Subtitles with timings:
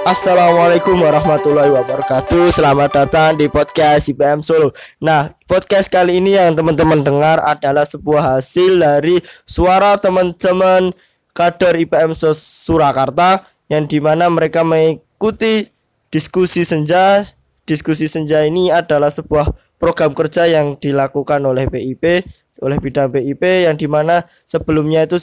[0.00, 2.48] Assalamualaikum warahmatullahi wabarakatuh.
[2.48, 4.72] Selamat datang di podcast IPM Solo.
[4.96, 10.96] Nah podcast kali ini yang teman-teman dengar adalah sebuah hasil dari suara teman-teman
[11.36, 15.68] kader IPM Surakarta Yang di mana mereka mengikuti
[16.08, 17.20] diskusi senja.
[17.68, 22.24] Diskusi senja ini adalah sebuah program kerja yang dilakukan oleh PIP
[22.64, 25.20] Oleh bidang PIP yang di mana sebelumnya itu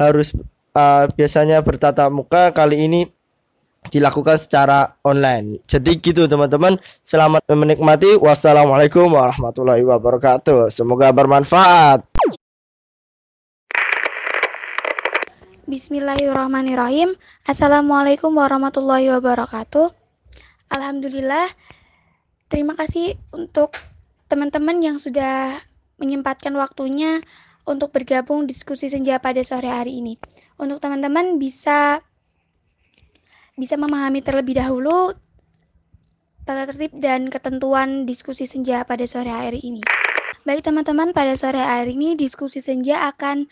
[0.00, 0.32] harus
[0.72, 2.48] uh, biasanya bertatap muka.
[2.56, 3.19] Kali ini
[3.88, 5.64] dilakukan secara online.
[5.64, 6.76] Jadi gitu teman-teman.
[7.00, 8.20] Selamat menikmati.
[8.20, 10.68] Wassalamualaikum warahmatullahi wabarakatuh.
[10.68, 12.04] Semoga bermanfaat.
[15.64, 17.14] Bismillahirrahmanirrahim.
[17.46, 19.94] Assalamualaikum warahmatullahi wabarakatuh.
[20.68, 21.48] Alhamdulillah.
[22.50, 23.78] Terima kasih untuk
[24.26, 25.62] teman-teman yang sudah
[26.02, 27.22] menyempatkan waktunya
[27.62, 30.18] untuk bergabung diskusi senja pada sore hari ini.
[30.58, 32.02] Untuk teman-teman bisa
[33.60, 35.12] bisa memahami terlebih dahulu
[36.48, 39.84] tata tertib dan ketentuan diskusi senja pada sore hari ini.
[40.48, 43.44] Baik teman-teman, pada sore hari ini diskusi senja akan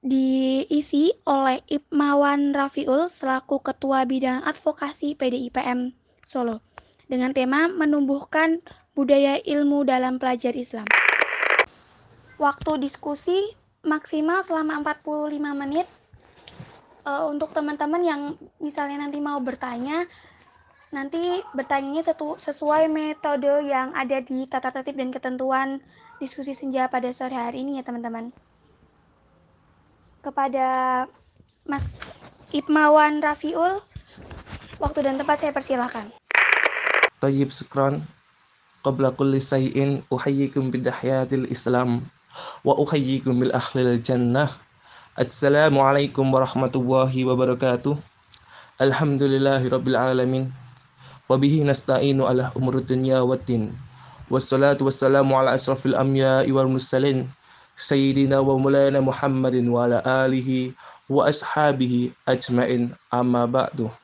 [0.00, 5.92] diisi oleh Ipmawan Rafiul selaku Ketua Bidang Advokasi PDIPM
[6.24, 6.64] Solo
[7.04, 8.64] dengan tema menumbuhkan
[8.96, 10.88] budaya ilmu dalam pelajar Islam.
[12.40, 13.36] Waktu diskusi
[13.84, 15.86] maksimal selama 45 menit
[17.04, 18.20] uh, untuk teman-teman yang
[18.58, 20.08] misalnya nanti mau bertanya
[20.94, 22.06] nanti bertanyanya
[22.38, 25.82] sesuai metode yang ada di tata tertib dan ketentuan
[26.22, 28.30] diskusi senja pada sore hari ini ya teman-teman.
[30.22, 30.66] Kepada
[31.66, 31.98] Mas
[32.54, 33.82] Ipmawan Rafiul,
[34.78, 36.14] waktu dan tempat saya persilahkan.
[37.18, 38.06] Tayyib Sukran,
[38.86, 42.06] qabla kulli say'in uhayyikum bidahyatil Islam
[42.62, 44.54] wa uhayyikum bil akhlil jannah
[45.14, 47.94] Assalamualaikum warahmatullahi wabarakatuh.
[48.82, 50.50] Alhamdulillahi rabbil alamin.
[51.30, 53.70] Wabihi nasta'inu ala umur dunya waddin.
[54.26, 57.30] Wassalatu wassalamu ala asrafil anbiya'i wal mursalin.
[57.78, 60.74] Sayyidina wa mulana Muhammadin wa ala alihi
[61.06, 63.94] wa ashabihi ajmain amma ba'du.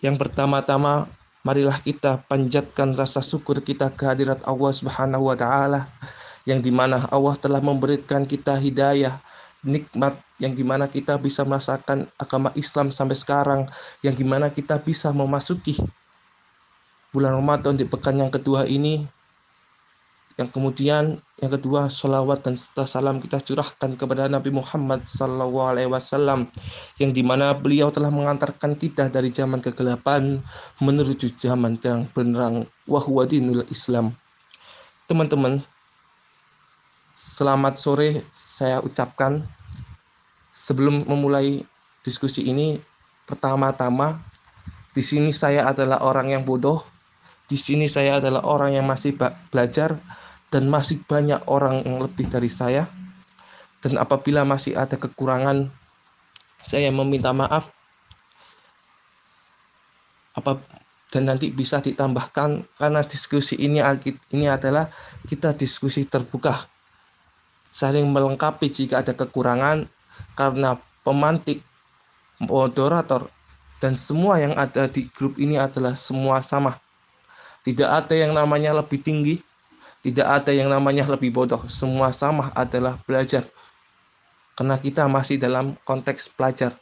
[0.00, 1.04] Yang pertama-tama
[1.44, 5.84] marilah kita panjatkan rasa syukur kita kehadirat Allah Subhanahu wa taala
[6.46, 9.18] yang di mana Allah telah memberikan kita hidayah,
[9.66, 13.60] nikmat yang di mana kita bisa merasakan agama Islam sampai sekarang,
[14.00, 15.76] yang di mana kita bisa memasuki
[17.10, 19.08] bulan Ramadan di pekan yang kedua ini,
[20.36, 26.52] yang kemudian yang kedua salawat dan salam kita curahkan kepada Nabi Muhammad Sallallahu Alaihi Wasallam
[27.00, 30.44] yang di mana beliau telah mengantarkan kita dari zaman kegelapan
[30.76, 34.12] menuju zaman yang benerang wahwadinul Islam.
[35.08, 35.64] Teman-teman,
[37.26, 39.42] Selamat sore saya ucapkan
[40.54, 41.66] sebelum memulai
[42.06, 42.78] diskusi ini
[43.26, 44.22] pertama-tama
[44.94, 46.86] di sini saya adalah orang yang bodoh.
[47.50, 49.18] Di sini saya adalah orang yang masih
[49.50, 49.98] belajar
[50.54, 52.86] dan masih banyak orang yang lebih dari saya.
[53.82, 55.66] Dan apabila masih ada kekurangan
[56.62, 57.74] saya meminta maaf.
[60.30, 60.62] Apa
[61.10, 63.82] dan nanti bisa ditambahkan karena diskusi ini
[64.30, 64.94] ini adalah
[65.26, 66.70] kita diskusi terbuka
[67.76, 69.84] saling melengkapi jika ada kekurangan
[70.32, 71.60] karena pemantik,
[72.40, 73.28] moderator,
[73.76, 76.80] dan semua yang ada di grup ini adalah semua sama.
[77.68, 79.44] Tidak ada yang namanya lebih tinggi,
[80.00, 81.68] tidak ada yang namanya lebih bodoh.
[81.68, 83.44] Semua sama adalah belajar.
[84.56, 86.72] Karena kita masih dalam konteks belajar.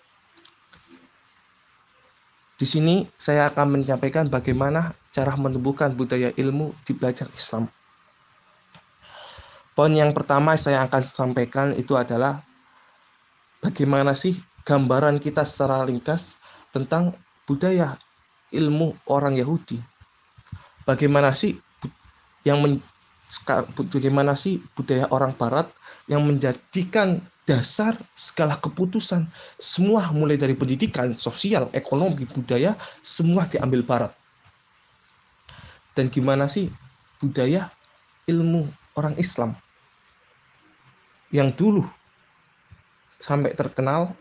[2.54, 7.66] Di sini saya akan menyampaikan bagaimana cara menumbuhkan budaya ilmu di belajar Islam.
[9.74, 12.46] Poin yang pertama saya akan sampaikan itu adalah
[13.58, 16.38] bagaimana sih gambaran kita secara ringkas
[16.70, 17.10] tentang
[17.42, 17.98] budaya
[18.54, 19.82] ilmu orang Yahudi.
[20.86, 21.58] Bagaimana sih
[22.46, 22.78] yang men,
[23.90, 25.66] bagaimana sih budaya orang barat
[26.06, 29.26] yang menjadikan dasar segala keputusan
[29.58, 34.14] semua mulai dari pendidikan, sosial, ekonomi, budaya semua diambil barat.
[35.98, 36.70] Dan gimana sih
[37.18, 37.74] budaya
[38.30, 39.63] ilmu orang Islam
[41.34, 41.82] yang dulu
[43.18, 44.14] sampai terkenal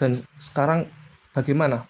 [0.00, 0.88] dan sekarang
[1.36, 1.84] bagaimana?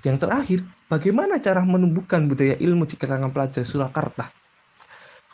[0.00, 4.32] Yang terakhir, bagaimana cara menumbuhkan budaya ilmu di kalangan pelajar Surakarta?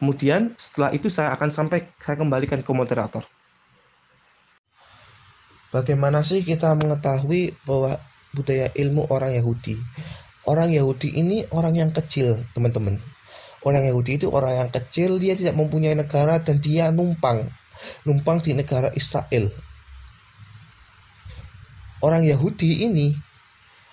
[0.02, 3.22] Kemudian setelah itu saya akan sampai saya kembalikan ke moderator.
[5.70, 8.02] Bagaimana sih kita mengetahui bahwa
[8.34, 9.78] budaya ilmu orang Yahudi?
[10.43, 12.99] Orang Yahudi ini orang yang kecil, teman-teman.
[13.62, 17.60] Orang Yahudi itu orang yang kecil, dia tidak mempunyai negara dan dia numpang
[18.05, 19.50] numpang di negara Israel.
[22.00, 23.12] orang Yahudi ini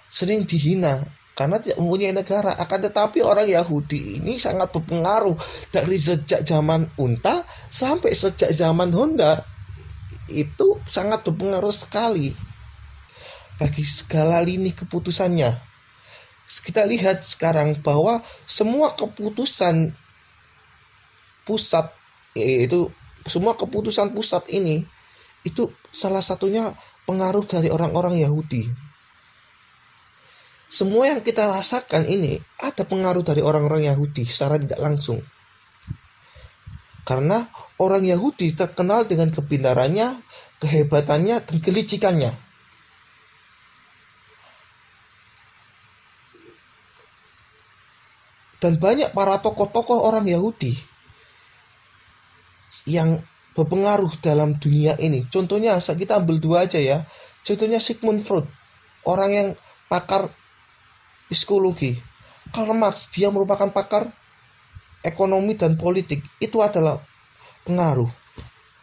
[0.07, 1.03] sering dihina
[1.37, 2.57] karena tidak mempunyai negara.
[2.57, 5.37] Akan tetapi orang Yahudi ini sangat berpengaruh
[5.69, 9.45] dari sejak zaman unta sampai sejak zaman Honda.
[10.27, 12.33] Itu sangat berpengaruh sekali
[13.61, 15.67] bagi segala lini keputusannya.
[16.47, 19.91] Kita lihat sekarang bahwa semua keputusan
[21.43, 21.91] pusat
[22.35, 22.91] yaitu
[23.27, 24.83] semua keputusan pusat ini
[25.47, 26.75] itu salah satunya
[27.07, 28.67] pengaruh dari orang-orang Yahudi.
[30.67, 35.23] Semua yang kita rasakan ini ada pengaruh dari orang-orang Yahudi secara tidak langsung.
[37.07, 37.47] Karena
[37.79, 40.19] orang Yahudi terkenal dengan kebenarannya,
[40.59, 42.31] kehebatannya, dan kelicikannya.
[48.59, 50.96] Dan banyak para tokoh-tokoh orang Yahudi
[52.87, 53.19] yang
[53.53, 55.27] berpengaruh dalam dunia ini.
[55.27, 57.03] Contohnya, kita ambil dua aja ya.
[57.43, 58.47] Contohnya Sigmund Freud,
[59.03, 59.47] orang yang
[59.91, 60.31] pakar
[61.27, 61.99] psikologi.
[62.55, 64.07] Karl Marx, dia merupakan pakar
[65.03, 66.23] ekonomi dan politik.
[66.39, 67.03] Itu adalah
[67.67, 68.07] pengaruh,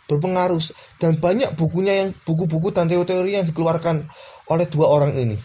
[0.05, 0.61] berpengaruh.
[1.01, 4.05] Dan banyak bukunya yang buku-buku dan teori-teori yang dikeluarkan
[4.53, 5.41] oleh dua orang ini.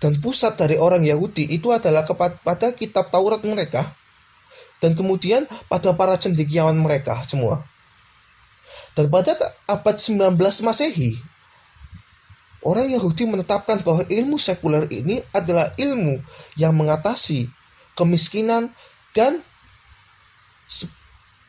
[0.00, 3.99] Dan pusat dari orang Yahudi itu adalah kepada kitab Taurat mereka
[4.80, 7.62] dan kemudian pada para cendekiawan mereka semua.
[8.96, 9.38] Dan pada
[9.70, 10.34] abad 19
[10.66, 11.14] Masehi,
[12.66, 16.18] orang Yahudi menetapkan bahwa ilmu sekuler ini adalah ilmu
[16.58, 17.46] yang mengatasi
[17.94, 18.74] kemiskinan
[19.14, 19.46] dan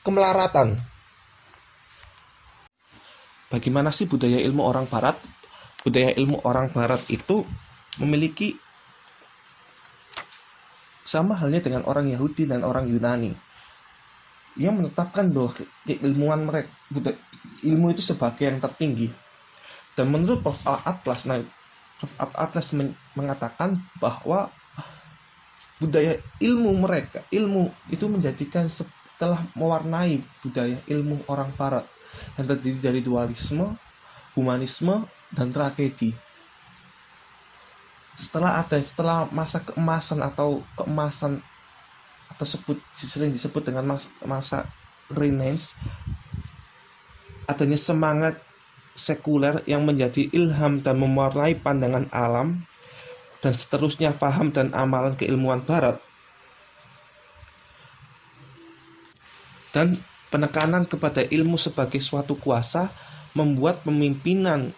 [0.06, 0.78] kemelaratan.
[3.50, 5.18] Bagaimana sih budaya ilmu orang barat?
[5.82, 7.44] Budaya ilmu orang barat itu
[7.98, 8.61] memiliki
[11.06, 13.34] sama halnya dengan orang Yahudi dan orang Yunani.
[14.60, 15.56] Ia menetapkan bahwa
[15.88, 16.70] keilmuan mereka,
[17.64, 19.08] ilmu itu sebagai yang tertinggi.
[19.96, 20.60] Dan menurut Prof.
[20.68, 21.40] Atlas, nah,
[22.00, 22.14] Prof.
[22.36, 22.76] Atlas
[23.16, 24.52] mengatakan bahwa
[25.80, 31.88] budaya ilmu mereka, ilmu itu menjadikan setelah mewarnai budaya ilmu orang barat
[32.36, 33.80] yang terdiri dari dualisme,
[34.36, 36.12] humanisme, dan tragedi
[38.22, 41.42] setelah ada setelah masa keemasan atau keemasan
[42.30, 44.70] atau sebut sering disebut dengan mas, masa
[45.10, 45.74] Renaissance
[47.50, 48.38] adanya semangat
[48.94, 52.64] sekuler yang menjadi ilham dan mewarnai pandangan alam
[53.42, 55.98] dan seterusnya faham dan amalan keilmuan barat.
[59.74, 62.92] Dan penekanan kepada ilmu sebagai suatu kuasa
[63.34, 64.76] membuat pemimpinan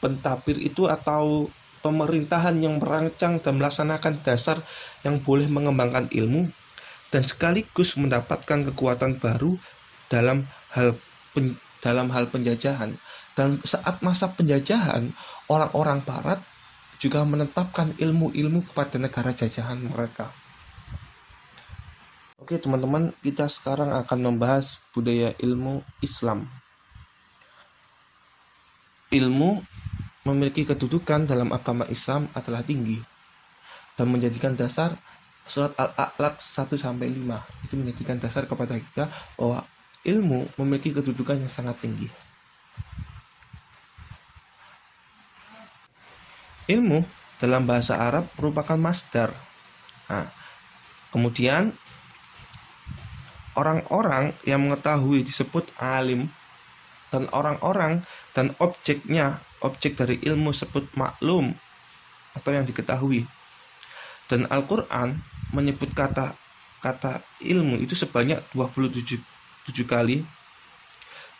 [0.00, 4.62] pentapir itu atau pemerintahan yang merancang dan melaksanakan dasar
[5.04, 6.52] yang boleh mengembangkan ilmu
[7.10, 9.58] dan sekaligus mendapatkan kekuatan baru
[10.06, 10.96] dalam hal
[11.34, 13.00] pen, dalam hal penjajahan
[13.34, 15.16] dan saat masa penjajahan
[15.48, 16.40] orang-orang barat
[17.00, 20.28] juga menetapkan ilmu-ilmu kepada negara jajahan mereka.
[22.36, 26.48] Oke teman-teman, kita sekarang akan membahas budaya ilmu Islam.
[29.08, 29.64] Ilmu
[30.24, 33.00] memiliki kedudukan dalam agama Islam adalah tinggi
[33.96, 34.96] dan menjadikan dasar
[35.48, 39.66] surat Al-A'laq 1 sampai 5 itu menjadikan dasar kepada kita bahwa
[40.06, 42.08] ilmu memiliki kedudukan yang sangat tinggi.
[46.70, 47.02] Ilmu
[47.42, 49.34] dalam bahasa Arab merupakan masdar.
[50.06, 50.30] Nah,
[51.10, 51.74] kemudian
[53.58, 56.30] orang-orang yang mengetahui disebut alim
[57.10, 61.52] dan orang-orang dan objeknya objek dari ilmu sebut maklum
[62.36, 63.26] atau yang diketahui.
[64.30, 65.18] Dan Al-Qur'an
[65.50, 66.38] menyebut kata
[66.80, 69.20] kata ilmu itu sebanyak 27
[69.68, 70.24] 7 kali.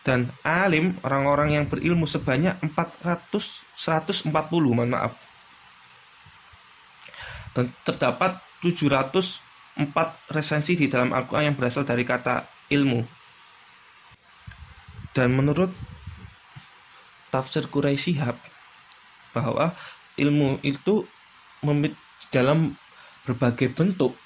[0.00, 4.32] Dan alim orang-orang yang berilmu sebanyak 400 140
[4.72, 5.12] mohon maaf.
[7.52, 13.04] Dan terdapat 704 resensi di dalam Al-Quran yang berasal dari kata ilmu.
[15.12, 15.74] Dan menurut
[17.30, 18.36] tafsir Quraisy Shihab
[19.30, 19.74] bahwa
[20.18, 21.06] ilmu itu
[22.30, 22.74] dalam
[23.24, 24.18] berbagai bentuk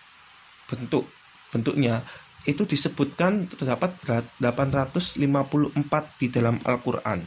[0.68, 1.04] bentuk
[1.52, 2.02] bentuknya
[2.44, 3.96] itu disebutkan terdapat
[4.36, 7.24] 854 di dalam Al-Qur'an.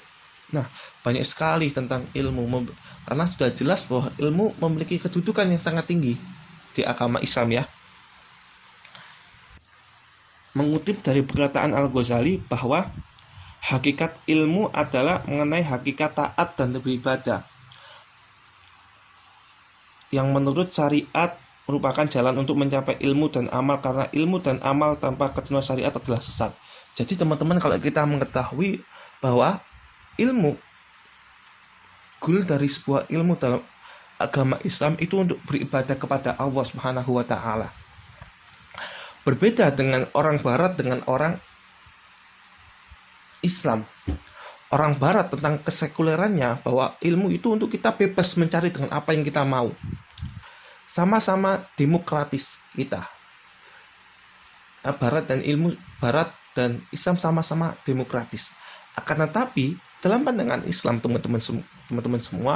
[0.53, 0.69] Nah,
[1.01, 2.69] banyak sekali tentang ilmu
[3.03, 6.15] karena sudah jelas bahwa ilmu memiliki kedudukan yang sangat tinggi
[6.71, 7.63] di agama Islam ya.
[10.53, 12.89] Mengutip dari perkataan Al-Ghazali bahwa
[13.63, 17.43] Hakikat ilmu adalah mengenai hakikat taat dan beribadah.
[20.13, 21.35] Yang menurut syariat
[21.67, 26.23] merupakan jalan untuk mencapai ilmu dan amal karena ilmu dan amal tanpa ketentuan syariat adalah
[26.23, 26.55] sesat.
[26.95, 28.79] Jadi teman-teman kalau kita mengetahui
[29.19, 29.59] bahwa
[30.15, 30.55] ilmu
[32.23, 33.61] goal dari sebuah ilmu dalam
[34.17, 37.69] agama Islam itu untuk beribadah kepada Allah Subhanahu wa taala.
[39.21, 41.37] Berbeda dengan orang barat dengan orang
[43.47, 43.87] Islam.
[44.67, 49.47] Orang barat tentang kesekulerannya bahwa ilmu itu untuk kita bebas mencari dengan apa yang kita
[49.47, 49.71] mau.
[50.91, 53.07] Sama-sama demokratis kita.
[54.83, 55.71] Nah, barat dan ilmu
[56.03, 58.51] barat dan Islam sama-sama demokratis.
[58.91, 61.39] Akan tetapi dalam pandangan Islam teman-teman
[61.87, 62.55] teman-teman semua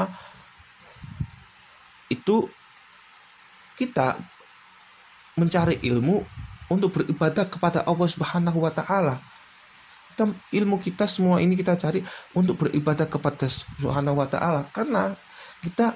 [2.12, 2.52] itu
[3.80, 4.20] kita
[5.40, 6.22] mencari ilmu
[6.68, 9.31] untuk beribadah kepada Allah Subhanahu wa taala.
[10.54, 12.04] Ilmu kita semua ini kita cari
[12.36, 15.16] untuk beribadah kepada Subhanahu wa taala karena
[15.62, 15.96] kita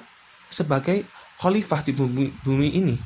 [0.50, 1.04] sebagai
[1.42, 2.96] khalifah di bumi, bumi ini.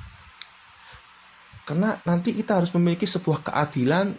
[1.65, 4.15] Karena nanti kita harus memiliki sebuah keadilan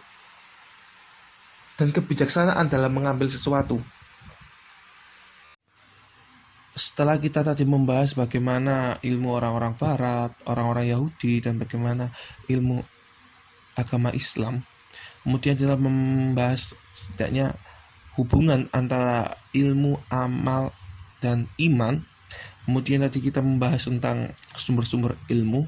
[1.75, 3.81] dan kebijaksanaan dalam mengambil sesuatu
[6.71, 12.15] setelah kita tadi membahas bagaimana ilmu orang-orang barat, orang-orang Yahudi dan bagaimana
[12.47, 12.79] ilmu
[13.75, 14.63] agama Islam,
[15.21, 17.55] kemudian kita membahas setidaknya
[18.19, 20.75] hubungan antara ilmu amal
[21.23, 22.03] dan iman.
[22.65, 25.65] Kemudian tadi kita membahas tentang sumber-sumber ilmu.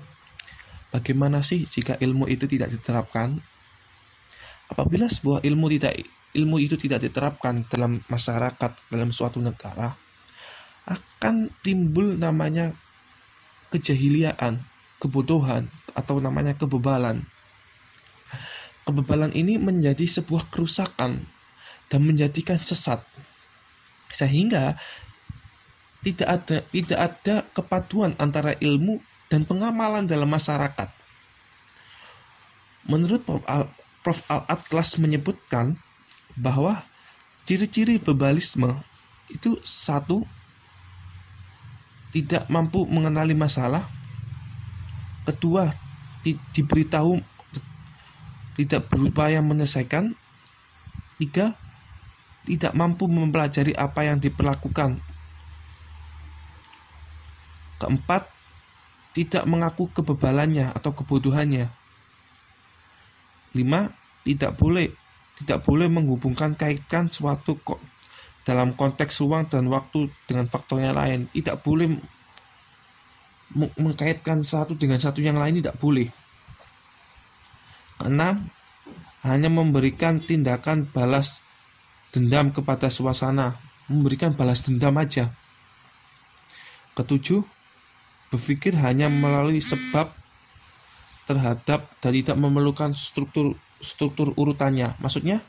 [0.93, 3.41] Bagaimana sih jika ilmu itu tidak diterapkan?
[4.69, 9.93] Apabila sebuah ilmu tidak ilmu itu tidak diterapkan dalam masyarakat, dalam suatu negara,
[10.85, 12.73] akan timbul namanya
[13.73, 14.61] kejahiliaan,
[15.01, 17.25] kebodohan, atau namanya kebebalan.
[18.83, 21.23] Kebebalan ini menjadi sebuah kerusakan
[21.87, 22.99] dan menjadikan sesat.
[24.11, 24.75] Sehingga
[26.03, 28.99] tidak ada tidak ada kepaduan antara ilmu
[29.31, 30.91] dan pengamalan dalam masyarakat.
[32.83, 33.23] Menurut
[34.03, 34.19] Prof.
[34.27, 35.79] Al-Atlas menyebutkan
[36.35, 36.83] bahwa
[37.47, 38.83] ciri-ciri bebalisme
[39.31, 40.27] itu satu
[42.11, 43.87] tidak mampu mengenali masalah.
[45.23, 45.71] Kedua,
[46.21, 47.17] di, diberitahu
[48.57, 50.13] tidak berupaya menyelesaikan.
[51.17, 51.55] Tiga,
[52.43, 54.99] tidak mampu mempelajari apa yang diperlakukan.
[57.79, 58.27] Keempat,
[59.13, 61.69] tidak mengaku kebebalannya atau kebodohannya.
[63.53, 63.93] Lima,
[64.25, 64.89] tidak boleh
[65.33, 67.57] tidak boleh menghubungkan kaitkan suatu
[68.45, 71.25] dalam konteks ruang dan waktu dengan faktor yang lain.
[71.33, 71.97] Tidak boleh
[73.53, 76.09] mengkaitkan satu dengan satu yang lain tidak boleh.
[78.03, 78.35] Karena
[79.23, 81.39] hanya memberikan tindakan balas
[82.11, 83.55] dendam kepada suasana,
[83.87, 85.31] memberikan balas dendam aja.
[86.99, 87.47] Ketujuh,
[88.27, 90.11] berpikir hanya melalui sebab
[91.23, 94.99] terhadap dan tidak memerlukan struktur struktur urutannya.
[94.99, 95.39] Maksudnya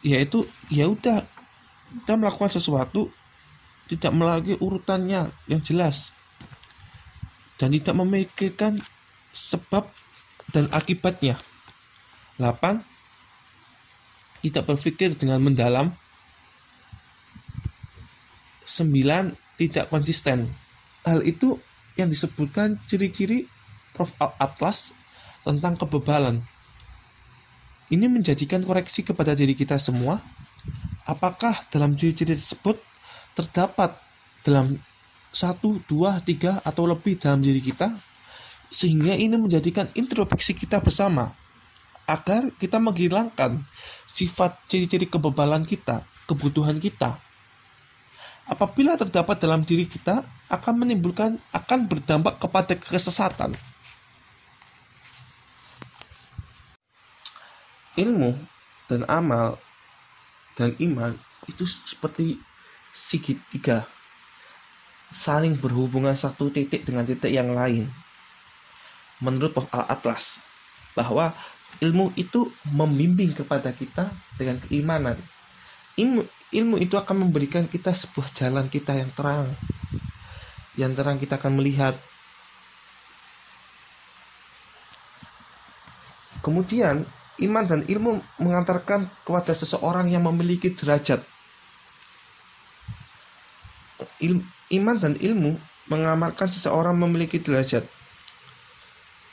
[0.00, 1.28] yaitu ya udah
[2.00, 3.12] kita melakukan sesuatu
[3.92, 6.16] tidak melalui urutannya yang jelas
[7.60, 8.80] dan tidak memikirkan
[9.38, 9.86] sebab
[10.50, 11.38] dan akibatnya.
[12.42, 12.82] 8.
[14.42, 15.94] Tidak berpikir dengan mendalam.
[18.66, 19.34] 9.
[19.58, 20.50] Tidak konsisten.
[21.06, 21.58] Hal itu
[21.98, 23.46] yang disebutkan ciri-ciri
[23.94, 24.14] Prof.
[24.18, 24.94] Atlas
[25.42, 26.46] tentang kebebalan.
[27.88, 30.22] Ini menjadikan koreksi kepada diri kita semua.
[31.08, 32.78] Apakah dalam ciri-ciri tersebut
[33.32, 33.96] terdapat
[34.44, 34.78] dalam
[35.32, 37.96] satu, dua, tiga, atau lebih dalam diri kita,
[38.68, 41.32] sehingga ini menjadikan introspeksi kita bersama
[42.08, 43.64] agar kita menghilangkan
[44.08, 47.20] sifat ciri-ciri kebebalan kita, kebutuhan kita.
[48.48, 53.52] Apabila terdapat dalam diri kita, akan menimbulkan, akan berdampak kepada kesesatan.
[57.98, 58.38] ilmu
[58.86, 59.58] dan amal
[60.54, 61.18] dan iman
[61.50, 62.38] itu seperti
[62.94, 63.90] segitiga
[65.10, 67.90] saling berhubungan satu titik dengan titik yang lain
[69.18, 69.68] menurut Prof.
[69.70, 70.42] Al-Atlas
[70.94, 71.34] bahwa
[71.78, 75.18] ilmu itu membimbing kepada kita dengan keimanan
[75.98, 79.54] ilmu, ilmu itu akan memberikan kita sebuah jalan kita yang terang
[80.78, 81.94] yang terang kita akan melihat
[86.42, 87.06] kemudian
[87.38, 91.22] iman dan ilmu mengantarkan kepada seseorang yang memiliki derajat.
[94.18, 94.42] Il,
[94.74, 97.86] iman dan ilmu mengamalkan seseorang memiliki derajat.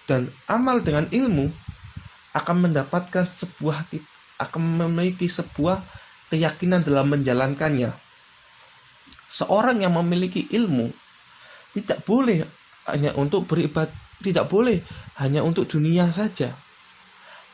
[0.05, 1.49] Dan amal dengan ilmu
[2.37, 3.89] akan mendapatkan sebuah
[4.37, 5.81] akan memiliki sebuah
[6.29, 7.95] keyakinan dalam menjalankannya.
[9.31, 10.93] Seorang yang memiliki ilmu
[11.73, 12.45] tidak boleh
[12.87, 14.85] hanya untuk beribadah, tidak boleh
[15.17, 16.55] hanya untuk dunia saja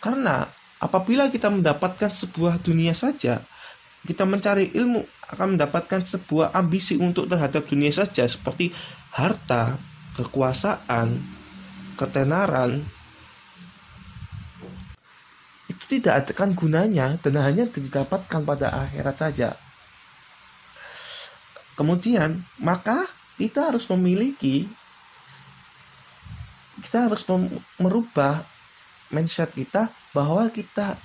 [0.01, 0.50] karena
[0.81, 3.46] apabila kita mendapatkan sebuah dunia saja,
[4.01, 8.74] kita mencari ilmu akan mendapatkan sebuah ambisi untuk terhadap dunia saja seperti
[9.13, 9.77] harta,
[10.17, 11.22] kekuasaan,
[12.01, 12.81] ketenaran
[15.70, 19.50] itu tidak akan gunanya dan hanya didapatkan pada akhirat saja.
[21.77, 23.05] Kemudian, maka
[23.38, 24.65] kita harus memiliki
[26.81, 27.22] kita harus
[27.77, 28.41] merubah
[29.13, 30.98] mindset kita bahwa kita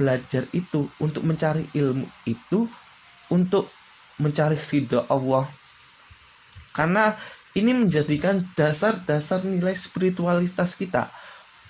[0.00, 2.64] belajar itu untuk mencari ilmu itu
[3.28, 3.68] untuk
[4.16, 5.48] mencari ridho Allah
[6.72, 7.20] karena
[7.52, 11.12] ini menjadikan dasar-dasar nilai spiritualitas kita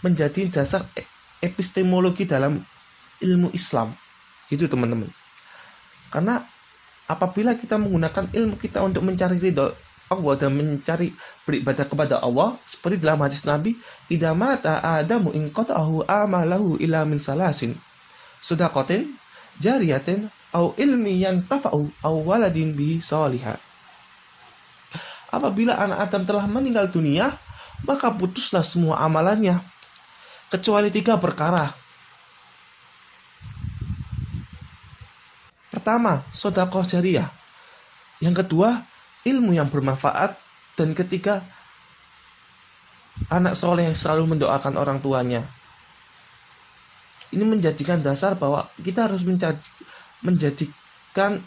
[0.02, 1.06] menjadi dasar e-,
[1.42, 2.62] epistemologi dalam
[3.22, 3.94] ilmu Islam
[4.50, 5.10] gitu teman-teman
[6.12, 6.44] karena
[7.06, 9.72] apabila kita menggunakan ilmu kita untuk mencari ridho
[10.12, 11.08] Allah dan mencari
[11.48, 13.80] beribadah kepada Allah seperti dalam hadis Nabi
[14.12, 17.80] idza mata adamu in amalahu ila min salasin
[18.42, 19.14] sudakotin,
[19.62, 23.62] jariyatin, au ilmi yang tafa'u, au waladin bi solihat.
[25.32, 27.40] Apabila anak Adam telah meninggal dunia,
[27.88, 29.64] maka putuslah semua amalannya,
[30.52, 31.72] kecuali tiga perkara.
[35.72, 37.32] Pertama, sodakoh jariah.
[38.20, 38.84] Yang kedua,
[39.24, 40.36] ilmu yang bermanfaat.
[40.76, 41.44] Dan ketiga,
[43.32, 45.48] anak soleh yang selalu mendoakan orang tuanya
[47.32, 49.24] ini menjadikan dasar bahwa kita harus
[50.20, 51.40] menjadikan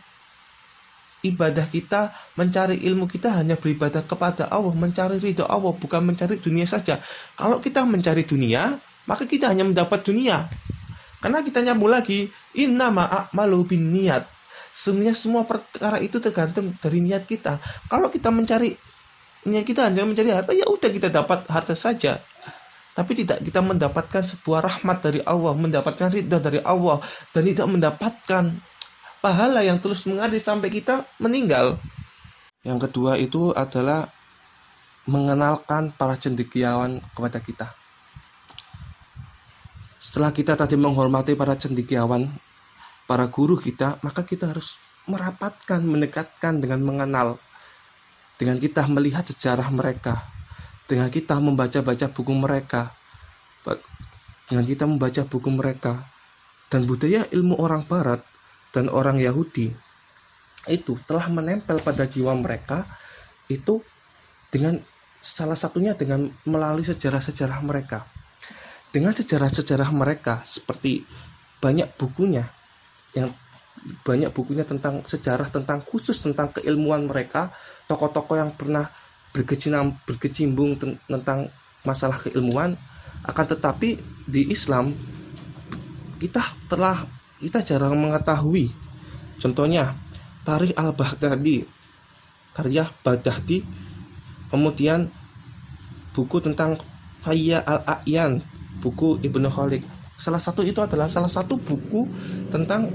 [1.28, 6.70] ibadah kita, mencari ilmu kita hanya beribadah kepada Allah, mencari ridho Allah, bukan mencari dunia
[6.70, 7.02] saja.
[7.34, 8.78] Kalau kita mencari dunia,
[9.10, 10.46] maka kita hanya mendapat dunia.
[11.20, 14.30] Karena kita nyambung lagi, inna ma'amalu bin niat.
[14.76, 17.58] Sebenarnya semua perkara itu tergantung dari niat kita.
[17.90, 18.78] Kalau kita mencari
[19.50, 22.22] niat kita hanya mencari harta, ya udah kita dapat harta saja
[22.96, 27.04] tapi tidak kita mendapatkan sebuah rahmat dari Allah, mendapatkan ridha dari Allah,
[27.36, 28.44] dan tidak mendapatkan
[29.26, 31.82] pahala yang terus mengalir sampai kita meninggal.
[32.62, 34.14] Yang kedua itu adalah
[35.10, 37.68] mengenalkan para cendekiawan kepada kita.
[39.98, 42.30] Setelah kita tadi menghormati para cendekiawan,
[43.10, 44.78] para guru kita, maka kita harus
[45.10, 47.42] merapatkan, mendekatkan dengan mengenal.
[48.38, 50.22] Dengan kita melihat sejarah mereka,
[50.86, 52.94] dengan kita membaca-baca buku mereka
[54.46, 56.06] dengan kita membaca buku mereka
[56.70, 58.22] dan budaya ilmu orang barat
[58.76, 59.72] dan orang Yahudi
[60.68, 62.84] itu telah menempel pada jiwa mereka
[63.48, 63.80] itu
[64.52, 64.84] dengan
[65.24, 68.04] salah satunya dengan melalui sejarah-sejarah mereka.
[68.92, 71.08] Dengan sejarah-sejarah mereka seperti
[71.64, 72.52] banyak bukunya
[73.16, 73.32] yang
[74.04, 77.54] banyak bukunya tentang sejarah tentang khusus tentang keilmuan mereka
[77.88, 78.92] tokoh-tokoh yang pernah
[79.32, 80.76] berkecimpung, berkecimbung
[81.08, 81.48] tentang
[81.88, 82.76] masalah keilmuan.
[83.26, 84.94] Akan tetapi di Islam
[86.22, 87.06] kita telah
[87.46, 88.74] kita jarang mengetahui.
[89.38, 89.94] Contohnya
[90.42, 91.66] Tarikh Al-Baghdadi
[92.58, 93.62] karya Baghdadi.
[94.50, 95.12] Kemudian
[96.16, 96.80] buku tentang
[97.22, 98.40] Faya Al-A'yan
[98.80, 99.84] buku Ibnu Khalid
[100.16, 102.08] salah satu itu adalah salah satu buku
[102.52, 102.88] tentang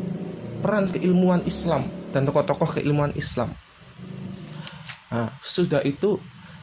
[0.60, 3.52] peran keilmuan Islam dan tokoh-tokoh keilmuan Islam.
[5.12, 6.20] Nah, sudah itu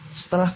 [0.09, 0.53] setelah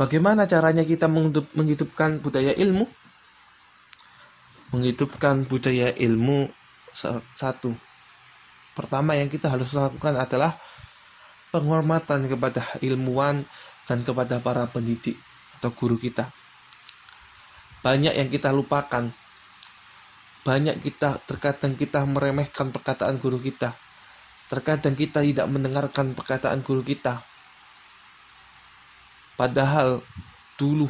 [0.00, 1.12] Bagaimana caranya kita
[1.52, 2.88] menghidupkan budaya ilmu?
[4.72, 6.48] Menghidupkan budaya ilmu
[7.36, 7.76] satu.
[8.72, 10.56] Pertama yang kita harus lakukan adalah
[11.52, 13.44] penghormatan kepada ilmuwan
[13.84, 15.20] dan kepada para pendidik
[15.60, 16.32] atau guru kita.
[17.84, 19.12] Banyak yang kita lupakan
[20.40, 23.76] banyak kita terkadang kita meremehkan perkataan guru kita.
[24.48, 27.20] Terkadang kita tidak mendengarkan perkataan guru kita.
[29.40, 30.04] Padahal
[30.60, 30.84] dulu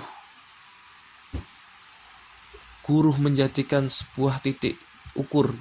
[2.83, 4.75] guru menjadikan sebuah titik
[5.15, 5.55] ukur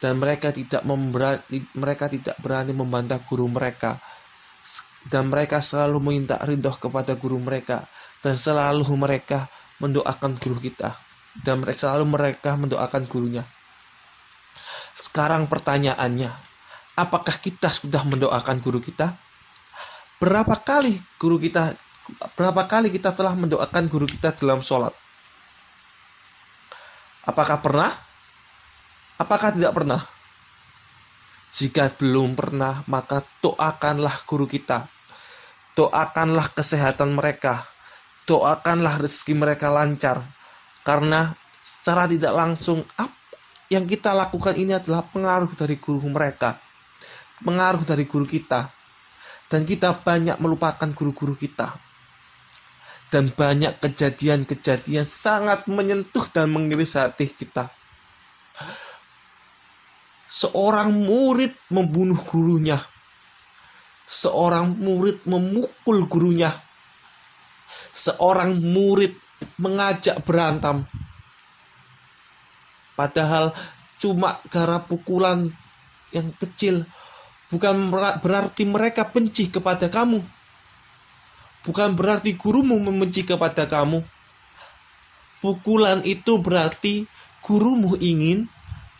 [0.00, 4.00] dan mereka tidak memberani, mereka tidak berani membantah guru mereka
[5.04, 7.84] dan mereka selalu meminta ridho kepada guru mereka
[8.24, 10.96] dan selalu mereka mendoakan guru kita
[11.44, 13.44] dan mereka selalu mereka mendoakan gurunya.
[14.96, 16.32] Sekarang pertanyaannya,
[16.96, 19.12] apakah kita sudah mendoakan guru kita?
[20.16, 21.83] Berapa kali guru kita
[22.36, 24.92] berapa kali kita telah mendoakan guru kita dalam sholat?
[27.24, 27.92] Apakah pernah?
[29.16, 30.04] Apakah tidak pernah?
[31.54, 34.90] Jika belum pernah, maka doakanlah guru kita.
[35.78, 37.64] Doakanlah kesehatan mereka.
[38.26, 40.24] Doakanlah rezeki mereka lancar
[40.84, 41.32] karena
[41.64, 42.84] secara tidak langsung
[43.72, 46.60] yang kita lakukan ini adalah pengaruh dari guru mereka.
[47.40, 48.68] Pengaruh dari guru kita.
[49.48, 51.83] Dan kita banyak melupakan guru-guru kita.
[53.14, 57.70] Dan banyak kejadian-kejadian sangat menyentuh dan mengiris hati kita.
[60.26, 62.82] Seorang murid membunuh gurunya.
[64.10, 66.58] Seorang murid memukul gurunya.
[67.94, 69.14] Seorang murid
[69.62, 70.82] mengajak berantem.
[72.98, 73.54] Padahal
[74.02, 75.54] cuma gara pukulan
[76.10, 76.82] yang kecil
[77.46, 80.33] bukan berarti mereka benci kepada kamu
[81.64, 84.04] bukan berarti gurumu membenci kepada kamu.
[85.40, 87.04] Pukulan itu berarti
[87.44, 88.48] gurumu ingin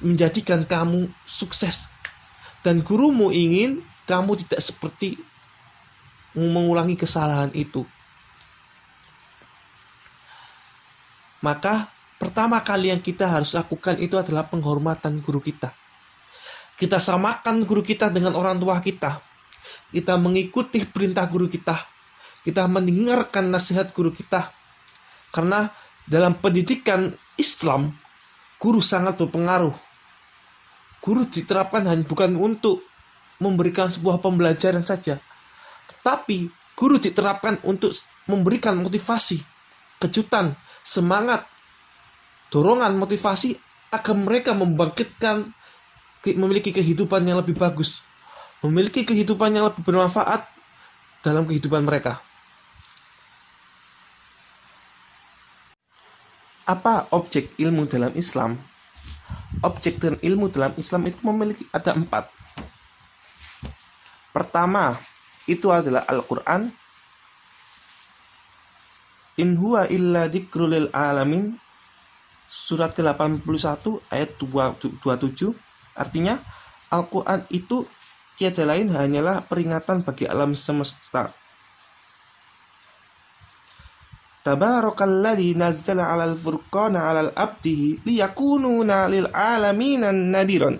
[0.00, 1.88] menjadikan kamu sukses.
[2.64, 5.20] Dan gurumu ingin kamu tidak seperti
[6.36, 7.84] mengulangi kesalahan itu.
[11.44, 15.76] Maka pertama kali yang kita harus lakukan itu adalah penghormatan guru kita.
[16.74, 19.20] Kita samakan guru kita dengan orang tua kita.
[19.92, 21.93] Kita mengikuti perintah guru kita
[22.44, 24.52] kita mendengarkan nasihat guru kita.
[25.32, 25.72] Karena
[26.04, 27.90] dalam pendidikan Islam,
[28.60, 29.74] guru sangat berpengaruh.
[31.00, 32.84] Guru diterapkan hanya bukan untuk
[33.42, 35.18] memberikan sebuah pembelajaran saja,
[35.90, 37.92] tetapi guru diterapkan untuk
[38.30, 39.42] memberikan motivasi,
[40.00, 41.44] kejutan, semangat,
[42.48, 43.58] dorongan motivasi
[43.92, 45.50] agar mereka membangkitkan
[46.24, 48.00] memiliki kehidupan yang lebih bagus,
[48.64, 50.48] memiliki kehidupan yang lebih bermanfaat
[51.20, 52.24] dalam kehidupan mereka.
[56.64, 58.56] Apa objek ilmu dalam Islam?
[59.60, 62.32] Objek dan ilmu dalam Islam itu memiliki ada empat.
[64.32, 64.96] Pertama,
[65.44, 66.72] itu adalah Al-Quran.
[69.36, 71.60] In huwa illa dikrulil alamin.
[72.48, 73.44] Surat ke-81
[74.08, 75.04] ayat 27.
[75.92, 76.40] Artinya,
[76.88, 77.84] Al-Quran itu
[78.40, 81.34] tiada lain hanyalah peringatan bagi alam semesta
[84.44, 90.76] Tabarakalladzi nazzala 'alal furqana 'alal abdihi liyakununa lil nadiran.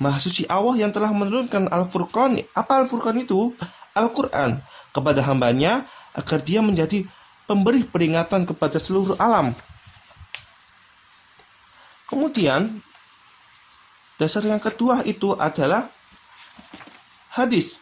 [0.00, 2.42] Maha suci Allah yang telah menurunkan Al-Furqan.
[2.56, 3.54] Apa Al-Furqan itu?
[3.92, 5.84] Al-Quran kepada hambanya
[6.16, 7.04] agar dia menjadi
[7.44, 9.52] pemberi peringatan kepada seluruh alam.
[12.08, 12.80] Kemudian
[14.16, 15.92] dasar yang kedua itu adalah
[17.36, 17.81] hadis.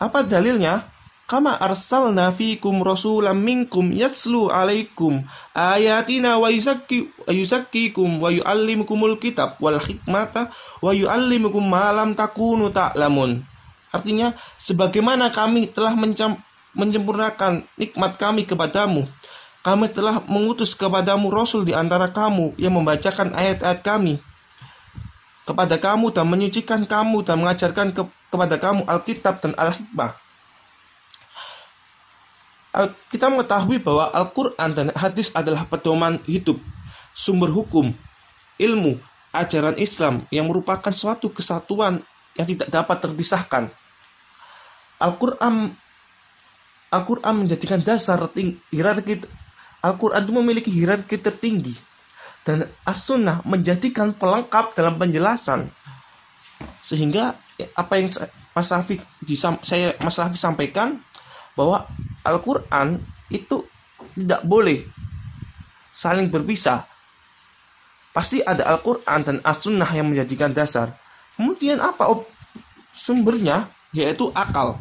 [0.00, 0.88] Apa dalilnya?
[1.28, 5.22] Kama arsalna fikum rasulam minkum yatslu alaikum
[5.54, 10.50] ayatina wa yuzakki yuzakkikum wa yuallimukumul kitab wal hikmata
[10.82, 13.46] wa yuallimukum ma lam takunu ta'lamun.
[13.94, 15.94] Artinya, sebagaimana kami telah
[16.74, 19.06] menyempurnakan nikmat kami kepadamu,
[19.62, 24.18] kami telah mengutus kepadamu rasul di antara kamu yang membacakan ayat-ayat kami
[25.46, 30.14] kepada kamu dan menyucikan kamu dan mengajarkan ke kepada kamu Alkitab dan Al-Hikmah.
[32.70, 36.62] Al kita mengetahui bahwa Al-Quran dan hadis adalah pedoman hidup,
[37.10, 37.90] sumber hukum,
[38.62, 39.02] ilmu,
[39.34, 41.98] ajaran Islam yang merupakan suatu kesatuan
[42.38, 43.64] yang tidak dapat terpisahkan.
[45.02, 45.74] Al-Quran
[46.90, 48.18] Al-Quran menjadikan dasar
[48.70, 49.22] hierarki
[49.80, 51.72] Al-Quran itu memiliki hierarki tertinggi
[52.44, 55.72] dan As-Sunnah menjadikan pelengkap dalam penjelasan
[56.84, 57.38] sehingga
[57.74, 58.08] apa yang
[58.54, 59.00] Mas Rafi
[59.64, 61.00] saya Mas Rafi sampaikan
[61.54, 61.84] bahwa
[62.24, 63.64] Al-Qur'an itu
[64.16, 64.84] tidak boleh
[65.94, 66.88] saling berpisah.
[68.10, 70.96] Pasti ada Al-Qur'an dan As-Sunnah yang menjadikan dasar.
[71.36, 72.08] Kemudian apa
[72.90, 73.70] sumbernya?
[73.90, 74.78] Yaitu akal.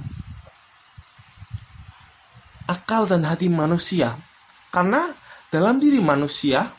[2.69, 4.17] Akal dan hati manusia.
[4.69, 5.09] Karena
[5.49, 6.69] dalam diri manusia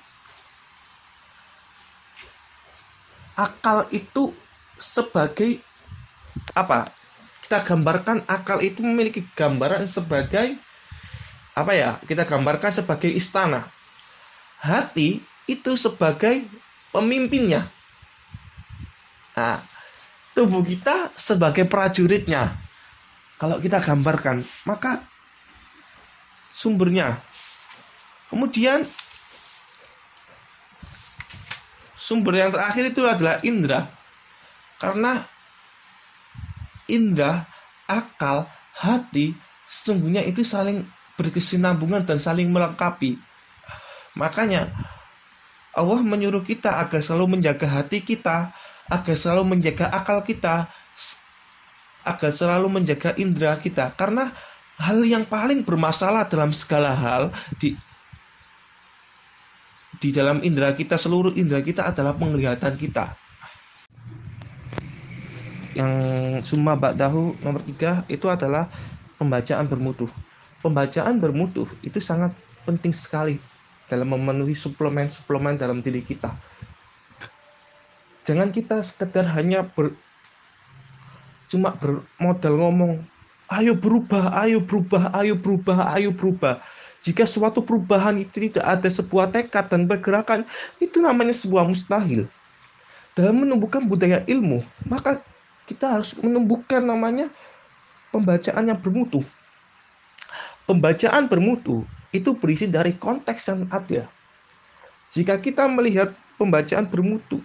[3.35, 4.31] akal itu
[4.79, 5.59] sebagai
[6.55, 6.91] apa
[7.47, 10.55] kita gambarkan akal itu memiliki gambaran sebagai
[11.51, 13.67] apa ya kita gambarkan sebagai istana.
[14.63, 15.19] Hati
[15.51, 16.47] itu sebagai
[16.95, 17.67] pemimpinnya.
[19.35, 19.59] Nah
[20.37, 22.55] tubuh kita sebagai prajuritnya.
[23.35, 25.03] Kalau kita gambarkan maka
[26.55, 27.19] sumbernya.
[28.31, 28.87] Kemudian
[31.99, 33.91] sumber yang terakhir itu adalah indera.
[34.79, 35.27] Karena
[36.91, 37.47] indera,
[37.87, 39.39] akal, hati
[39.71, 40.83] sesungguhnya itu saling
[41.15, 43.15] berkesinambungan dan saling melengkapi.
[44.19, 44.67] Makanya
[45.71, 48.51] Allah menyuruh kita agar selalu menjaga hati kita,
[48.91, 50.67] agar selalu menjaga akal kita,
[52.03, 54.33] agar selalu menjaga indera kita karena
[54.81, 57.23] hal yang paling bermasalah dalam segala hal
[57.61, 57.77] di
[60.01, 63.20] di dalam indera kita seluruh indera kita adalah penglihatan kita.
[65.75, 65.93] Yang
[66.43, 68.67] summa ba'dahu nomor tiga itu adalah
[69.21, 70.11] pembacaan bermutu.
[70.61, 72.35] Pembacaan bermutu itu sangat
[72.67, 73.41] penting sekali
[73.91, 76.35] dalam memenuhi suplemen-suplemen dalam diri kita.
[78.29, 79.97] Jangan kita sekedar hanya ber,
[81.51, 83.03] cuma bermodal ngomong,
[83.51, 86.63] ayo berubah, ayo berubah, ayo berubah, ayo berubah.
[87.01, 90.45] Jika suatu perubahan itu tidak ada sebuah tekad dan pergerakan,
[90.77, 92.29] itu namanya sebuah mustahil.
[93.17, 95.25] Dalam menumbuhkan budaya ilmu, maka
[95.71, 97.31] kita harus menumbuhkan namanya
[98.11, 99.23] pembacaan yang bermutu.
[100.67, 104.11] Pembacaan bermutu itu berisi dari konteks yang ada.
[105.15, 107.39] Jika kita melihat pembacaan bermutu,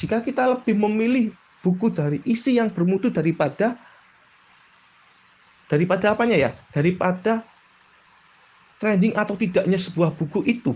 [0.00, 3.76] jika kita lebih memilih buku dari isi yang bermutu daripada
[5.68, 6.50] daripada apanya ya?
[6.72, 7.44] Daripada
[8.80, 10.72] trending atau tidaknya sebuah buku itu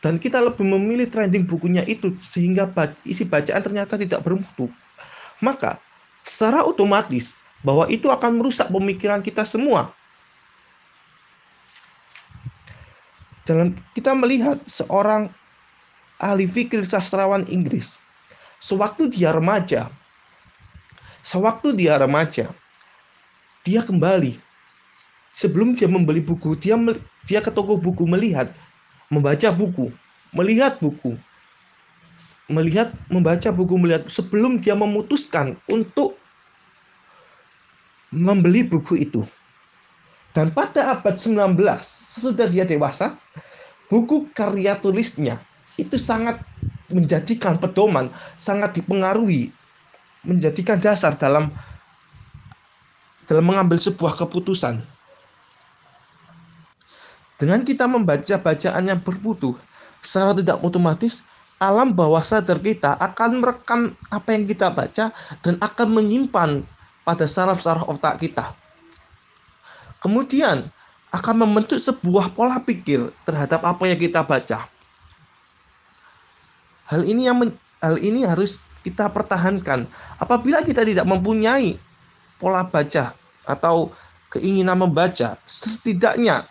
[0.00, 2.68] dan kita lebih memilih trending bukunya itu sehingga
[3.08, 4.68] isi bacaan ternyata tidak bermutu
[5.38, 5.80] maka
[6.26, 9.90] secara otomatis bahwa itu akan merusak pemikiran kita semua.
[13.44, 15.28] Dalam kita melihat seorang
[16.16, 18.00] ahli fikir sastrawan Inggris
[18.56, 19.92] sewaktu dia remaja
[21.20, 22.48] sewaktu dia remaja
[23.64, 24.36] dia kembali.
[25.34, 26.78] Sebelum dia membeli buku dia
[27.26, 28.52] dia ke toko buku melihat,
[29.10, 29.90] membaca buku,
[30.30, 31.18] melihat buku,
[32.50, 36.16] melihat, membaca buku, melihat sebelum dia memutuskan untuk
[38.12, 39.24] membeli buku itu.
[40.34, 41.54] Dan pada abad 19,
[42.18, 43.14] sesudah dia dewasa,
[43.86, 45.38] buku karya tulisnya
[45.78, 46.42] itu sangat
[46.90, 49.50] menjadikan pedoman, sangat dipengaruhi,
[50.22, 51.50] menjadikan dasar dalam
[53.24, 54.84] dalam mengambil sebuah keputusan.
[57.34, 59.58] Dengan kita membaca bacaan yang berputu,
[60.04, 61.24] secara tidak otomatis
[61.58, 66.50] alam bawah sadar kita akan merekam apa yang kita baca dan akan menyimpan
[67.06, 68.52] pada saraf-saraf otak kita.
[70.02, 70.68] Kemudian
[71.14, 74.66] akan membentuk sebuah pola pikir terhadap apa yang kita baca.
[76.90, 79.88] Hal ini yang men, hal ini harus kita pertahankan.
[80.20, 81.80] Apabila kita tidak mempunyai
[82.36, 83.94] pola baca atau
[84.28, 86.44] keinginan membaca, setidaknya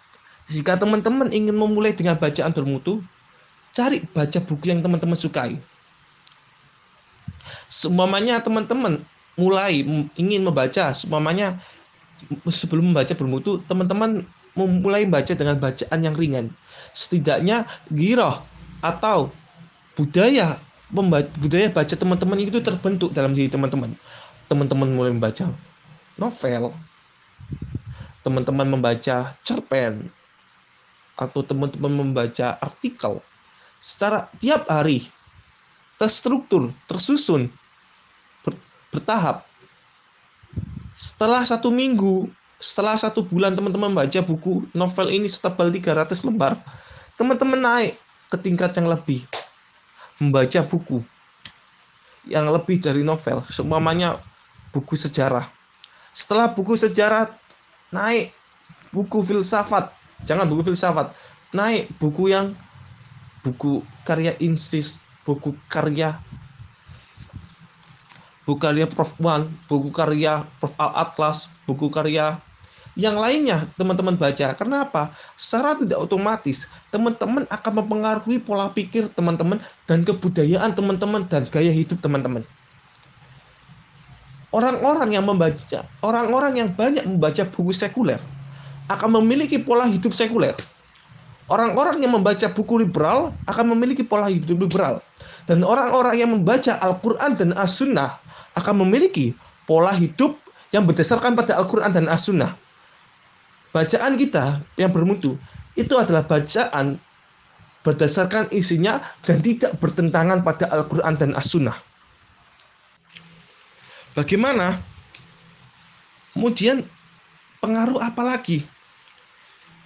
[0.50, 3.04] jika teman-teman ingin memulai dengan bacaan bermutu,
[3.74, 5.58] cari baca buku yang teman-teman sukai.
[7.68, 9.02] Semuanya teman-teman
[9.34, 9.82] mulai
[10.14, 11.60] ingin membaca, semuanya
[12.48, 16.54] sebelum membaca bermutu, teman-teman memulai membaca dengan bacaan yang ringan.
[16.94, 18.46] Setidaknya giroh
[18.80, 19.34] atau
[19.98, 20.62] budaya
[21.42, 23.98] budaya baca teman-teman itu terbentuk dalam diri teman-teman.
[24.46, 25.50] Teman-teman mulai membaca
[26.14, 26.78] novel,
[28.22, 30.14] teman-teman membaca cerpen,
[31.18, 33.26] atau teman-teman membaca artikel
[33.84, 35.12] secara tiap hari
[36.00, 37.52] terstruktur, tersusun,
[38.48, 38.56] ber,
[38.96, 39.44] bertahap.
[40.96, 42.32] Setelah satu minggu,
[42.64, 46.64] setelah satu bulan teman-teman baca buku novel ini setebal 300 lembar,
[47.20, 47.94] teman-teman naik
[48.32, 49.28] ke tingkat yang lebih.
[50.16, 51.04] Membaca buku
[52.24, 54.24] yang lebih dari novel, semuanya
[54.72, 55.52] buku sejarah.
[56.16, 57.36] Setelah buku sejarah
[57.92, 58.32] naik
[58.96, 59.92] buku filsafat,
[60.24, 61.12] Jangan buku filsafat.
[61.54, 62.56] Naik buku yang
[63.44, 66.18] buku karya Insis, buku karya
[68.48, 69.12] buku karya Prof.
[69.20, 70.74] Wan, buku karya Prof.
[70.80, 72.40] Al Atlas, buku karya
[72.94, 74.54] yang lainnya teman-teman baca.
[74.54, 75.18] Kenapa?
[75.34, 79.58] Secara tidak otomatis teman-teman akan mempengaruhi pola pikir teman-teman
[79.90, 82.46] dan kebudayaan teman-teman dan gaya hidup teman-teman.
[84.54, 88.22] Orang-orang yang membaca, orang-orang yang banyak membaca buku sekuler,
[88.86, 90.54] akan memiliki pola hidup sekuler.
[91.52, 95.04] Orang-orang yang membaca buku liberal akan memiliki pola hidup liberal.
[95.44, 98.24] Dan orang-orang yang membaca Al-Quran dan As-Sunnah
[98.56, 99.36] akan memiliki
[99.68, 100.40] pola hidup
[100.72, 102.56] yang berdasarkan pada Al-Quran dan As-Sunnah.
[103.76, 105.36] Bacaan kita yang bermutu
[105.76, 107.02] itu adalah bacaan
[107.84, 111.76] berdasarkan isinya dan tidak bertentangan pada Al-Quran dan As-Sunnah.
[114.16, 114.80] Bagaimana?
[116.32, 116.88] Kemudian
[117.60, 118.66] pengaruh apa lagi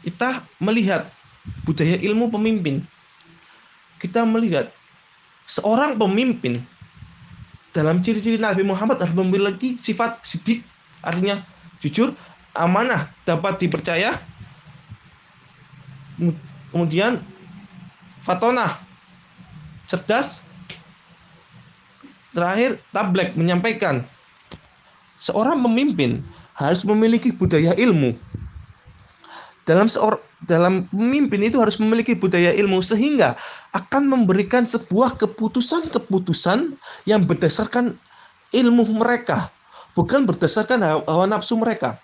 [0.06, 1.10] kita melihat
[1.68, 2.84] budaya ilmu pemimpin.
[3.98, 4.70] Kita melihat
[5.50, 6.62] seorang pemimpin
[7.74, 10.66] dalam ciri-ciri Nabi Muhammad harus memiliki sifat sidik,
[11.02, 11.46] artinya
[11.82, 12.14] jujur,
[12.58, 14.18] amanah, dapat dipercaya.
[16.74, 17.22] Kemudian
[18.26, 18.82] fatona,
[19.86, 20.42] cerdas.
[22.38, 24.06] Terakhir tablek menyampaikan
[25.18, 26.22] seorang pemimpin
[26.54, 28.14] harus memiliki budaya ilmu
[29.66, 33.34] dalam seor dalam pemimpin itu harus memiliki budaya ilmu sehingga
[33.74, 36.78] akan memberikan sebuah keputusan-keputusan
[37.10, 37.98] yang berdasarkan
[38.54, 39.50] ilmu mereka,
[39.98, 41.98] bukan berdasarkan hawa nafsu mereka.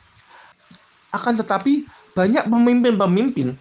[1.14, 1.86] Akan tetapi
[2.18, 3.54] banyak pemimpin-pemimpin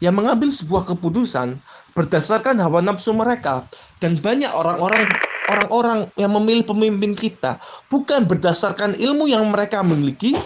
[0.00, 1.60] yang mengambil sebuah keputusan
[1.96, 3.64] berdasarkan hawa nafsu mereka
[4.00, 5.08] dan banyak orang-orang
[5.48, 7.56] orang-orang yang memilih pemimpin kita
[7.88, 10.36] bukan berdasarkan ilmu yang mereka miliki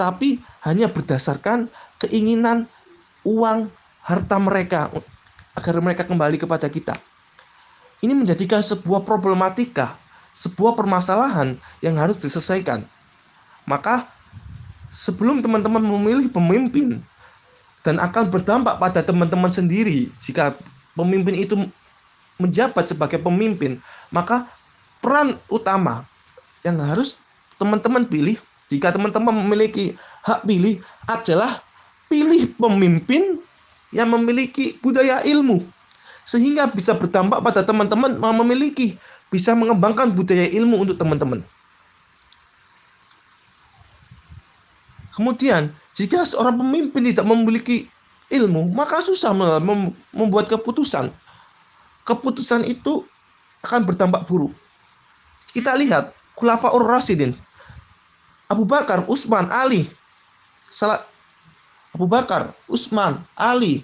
[0.00, 1.68] tapi hanya berdasarkan
[2.00, 2.68] keinginan
[3.26, 3.66] uang
[4.06, 4.94] harta mereka
[5.58, 6.94] agar mereka kembali kepada kita.
[7.98, 9.98] Ini menjadikan sebuah problematika,
[10.38, 12.86] sebuah permasalahan yang harus diselesaikan.
[13.66, 14.06] Maka
[14.94, 17.02] sebelum teman-teman memilih pemimpin
[17.82, 20.54] dan akan berdampak pada teman-teman sendiri jika
[20.94, 21.54] pemimpin itu
[22.38, 24.46] menjabat sebagai pemimpin, maka
[25.02, 26.06] peran utama
[26.62, 27.18] yang harus
[27.58, 28.38] teman-teman pilih
[28.70, 31.65] jika teman-teman memiliki hak pilih adalah
[32.06, 33.42] pilih pemimpin
[33.94, 35.66] yang memiliki budaya ilmu
[36.26, 38.98] sehingga bisa berdampak pada teman-teman memiliki
[39.30, 41.42] bisa mengembangkan budaya ilmu untuk teman-teman.
[45.14, 47.88] Kemudian, jika seorang pemimpin tidak memiliki
[48.28, 49.32] ilmu, maka susah
[50.12, 51.08] membuat keputusan.
[52.04, 53.06] Keputusan itu
[53.64, 54.52] akan berdampak buruk.
[55.56, 57.32] Kita lihat Khulafaur Rasidin.
[58.46, 59.88] Abu Bakar, Utsman, Ali.
[61.96, 63.80] Abu Bakar, Utsman, Ali.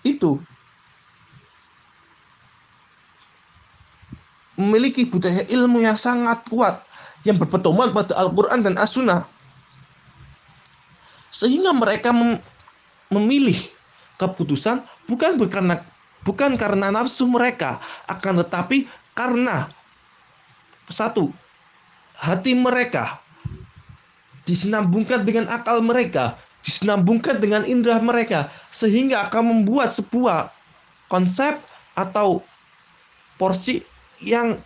[0.00, 0.40] Itu
[4.56, 6.80] memiliki budaya ilmu yang sangat kuat
[7.20, 9.28] yang berpedoman pada Al-Quran dan As-Sunnah.
[11.28, 12.40] Sehingga mereka mem
[13.12, 13.60] memilih
[14.16, 15.84] keputusan bukan karena
[16.24, 17.76] bukan karena nafsu mereka,
[18.08, 19.68] akan tetapi karena
[20.88, 21.28] satu
[22.16, 23.20] hati mereka
[24.48, 30.48] disinambungkan dengan akal mereka, disinambungkan dengan indera mereka, sehingga akan membuat sebuah
[31.12, 31.60] konsep
[31.92, 32.40] atau
[33.36, 33.84] porsi
[34.24, 34.56] yang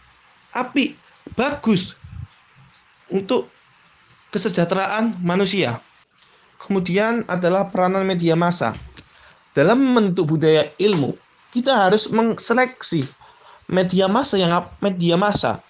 [0.55, 0.95] api,
[1.35, 1.99] bagus
[3.11, 3.51] untuk
[4.31, 5.83] kesejahteraan manusia.
[6.62, 8.79] Kemudian adalah peranan media massa.
[9.53, 11.18] Dalam membentuk budaya ilmu,
[11.51, 13.05] kita harus mengseleksi
[13.68, 15.61] media massa yang media massa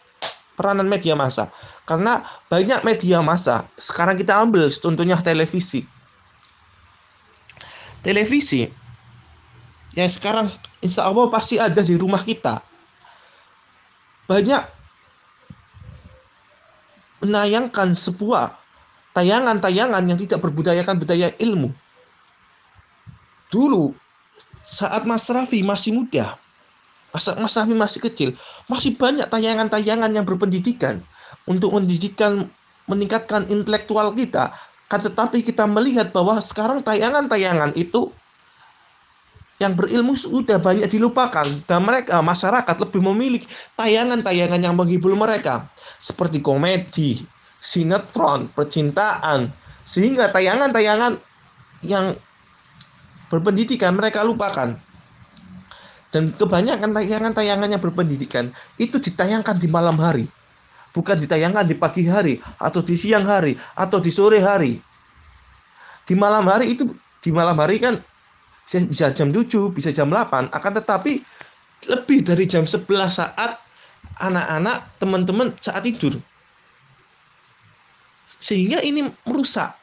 [0.55, 1.49] peranan media massa
[1.83, 5.87] karena banyak media massa sekarang kita ambil contohnya televisi.
[8.03, 8.67] Televisi
[9.95, 10.51] yang sekarang
[10.83, 12.63] insya Allah pasti ada di rumah kita.
[14.27, 14.63] Banyak
[17.23, 18.59] menayangkan sebuah
[19.15, 21.71] tayangan-tayangan yang tidak berbudayakan budaya ilmu.
[23.53, 23.95] Dulu
[24.67, 26.41] saat Mas Raffi masih muda
[27.13, 28.31] Mas Raffi masih kecil,
[28.73, 31.05] masih banyak tayangan-tayangan yang berpendidikan
[31.49, 32.49] untuk mendidikan,
[32.87, 34.55] meningkatkan intelektual kita.
[34.87, 38.13] Kan tetapi kita melihat bahwa sekarang tayangan-tayangan itu
[39.63, 43.43] yang berilmu sudah banyak dilupakan dan mereka masyarakat lebih memilih
[43.79, 45.71] tayangan-tayangan yang menghibur mereka
[46.03, 47.23] seperti komedi,
[47.63, 49.55] sinetron, percintaan
[49.87, 51.15] sehingga tayangan-tayangan
[51.87, 52.19] yang
[53.31, 54.75] berpendidikan mereka lupakan.
[56.13, 60.29] Dan kebanyakan tayangan-tayangan yang berpendidikan itu ditayangkan di malam hari.
[60.93, 64.77] Bukan ditayangkan di pagi hari, atau di siang hari, atau di sore hari.
[66.05, 66.89] Di malam hari itu,
[67.25, 67.97] di malam hari kan
[68.69, 71.25] bisa jam 7, bisa jam 8, akan tetapi
[71.89, 73.57] lebih dari jam 11 saat
[74.21, 76.21] anak-anak, teman-teman saat tidur.
[78.43, 79.79] Sehingga ini merusak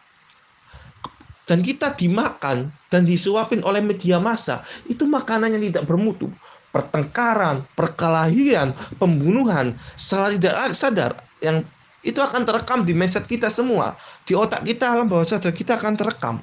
[1.50, 6.30] dan kita dimakan dan disuapin oleh media massa, itu makanan yang tidak bermutu.
[6.70, 11.66] Pertengkaran, perkelahian, pembunuhan, secara tidak sadar yang
[12.06, 13.98] itu akan terekam di mindset kita semua.
[14.24, 16.36] Di otak kita, alam bawah sadar kita akan terekam.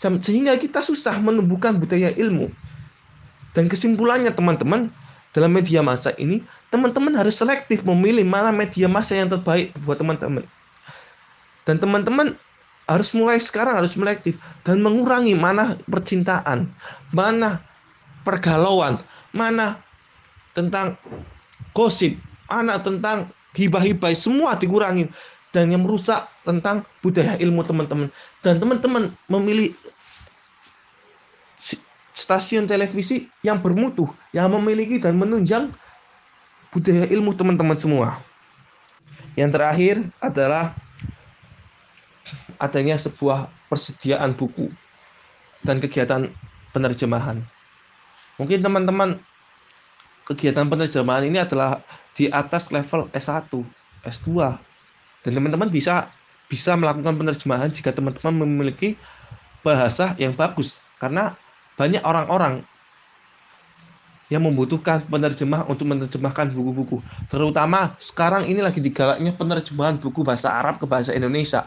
[0.00, 2.52] Sehingga kita susah menumbuhkan budaya ilmu.
[3.56, 4.92] Dan kesimpulannya teman-teman,
[5.30, 10.46] dalam media massa ini, teman-teman harus selektif memilih mana media massa yang terbaik buat teman-teman.
[11.66, 12.34] Dan teman-teman
[12.90, 16.66] harus mulai sekarang harus selektif dan mengurangi mana percintaan,
[17.14, 17.62] mana
[18.26, 19.80] pergalauan, mana
[20.52, 20.98] tentang
[21.72, 22.18] gosip,
[22.50, 25.10] mana tentang hibah-hibah semua dikurangi
[25.50, 29.74] dan yang merusak tentang budaya ilmu teman-teman dan teman-teman memilih
[32.14, 35.72] stasiun televisi yang bermutu, yang memiliki dan menunjang
[36.70, 38.22] budaya ilmu teman-teman semua.
[39.34, 40.76] Yang terakhir adalah
[42.60, 44.68] adanya sebuah persediaan buku
[45.64, 46.30] dan kegiatan
[46.70, 47.42] penerjemahan.
[48.40, 49.20] Mungkin teman-teman
[50.24, 51.84] kegiatan penerjemahan ini adalah
[52.16, 53.52] di atas level S1,
[54.00, 54.56] S2.
[55.20, 56.08] Dan teman-teman bisa
[56.48, 58.96] bisa melakukan penerjemahan jika teman-teman memiliki
[59.60, 61.36] bahasa yang bagus karena
[61.76, 62.64] banyak orang-orang
[64.30, 67.02] yang membutuhkan penerjemah untuk menerjemahkan buku-buku.
[67.26, 71.66] Terutama sekarang ini lagi digalaknya penerjemahan buku bahasa Arab ke bahasa Indonesia.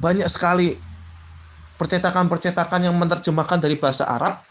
[0.00, 0.80] Banyak sekali
[1.76, 4.45] percetakan-percetakan yang menerjemahkan dari bahasa Arab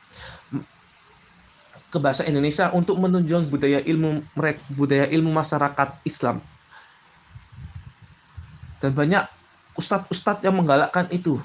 [1.95, 4.27] ke bahasa Indonesia untuk menunjukkan budaya ilmu
[4.75, 6.43] budaya ilmu masyarakat Islam.
[8.83, 9.23] Dan banyak
[9.79, 11.39] ustadz-ustadz yang menggalakkan itu.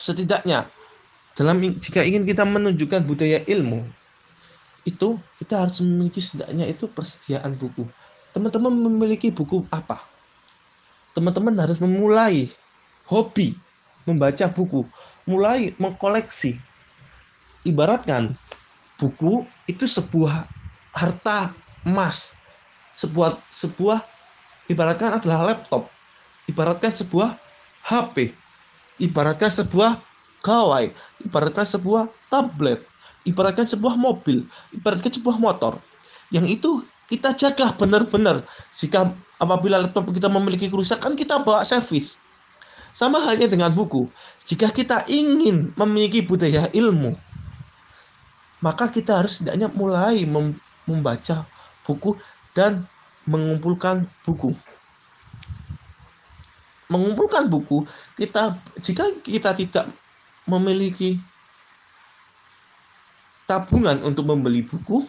[0.00, 0.72] Setidaknya
[1.36, 3.84] dalam jika ingin kita menunjukkan budaya ilmu
[4.88, 7.84] itu kita harus memiliki setidaknya itu persediaan buku.
[8.32, 10.00] Teman-teman memiliki buku apa?
[11.12, 12.48] Teman-teman harus memulai
[13.04, 13.52] hobi
[14.08, 14.88] membaca buku,
[15.28, 16.58] mulai mengkoleksi.
[17.62, 18.34] Ibaratkan
[19.02, 20.46] buku itu sebuah
[20.94, 21.50] harta
[21.82, 22.38] emas,
[22.94, 24.06] sebuah sebuah
[24.70, 25.90] ibaratkan adalah laptop,
[26.46, 27.34] ibaratkan sebuah
[27.82, 28.30] HP,
[29.02, 29.98] ibaratkan sebuah
[30.38, 30.94] gawai,
[31.26, 32.86] ibaratkan sebuah tablet,
[33.26, 35.82] ibaratkan sebuah mobil, ibaratkan sebuah motor.
[36.30, 36.70] Yang itu
[37.10, 38.46] kita jaga benar-benar.
[38.70, 39.10] Jika
[39.42, 42.14] apabila laptop kita memiliki kerusakan, kita bawa servis.
[42.92, 44.06] Sama halnya dengan buku.
[44.44, 47.16] Jika kita ingin memiliki budaya ilmu,
[48.62, 50.22] maka kita harus setidaknya mulai
[50.86, 51.44] membaca
[51.82, 52.14] buku
[52.54, 52.86] dan
[53.26, 54.54] mengumpulkan buku.
[56.86, 57.82] Mengumpulkan buku,
[58.14, 59.90] kita jika kita tidak
[60.46, 61.18] memiliki
[63.50, 65.02] tabungan untuk membeli buku,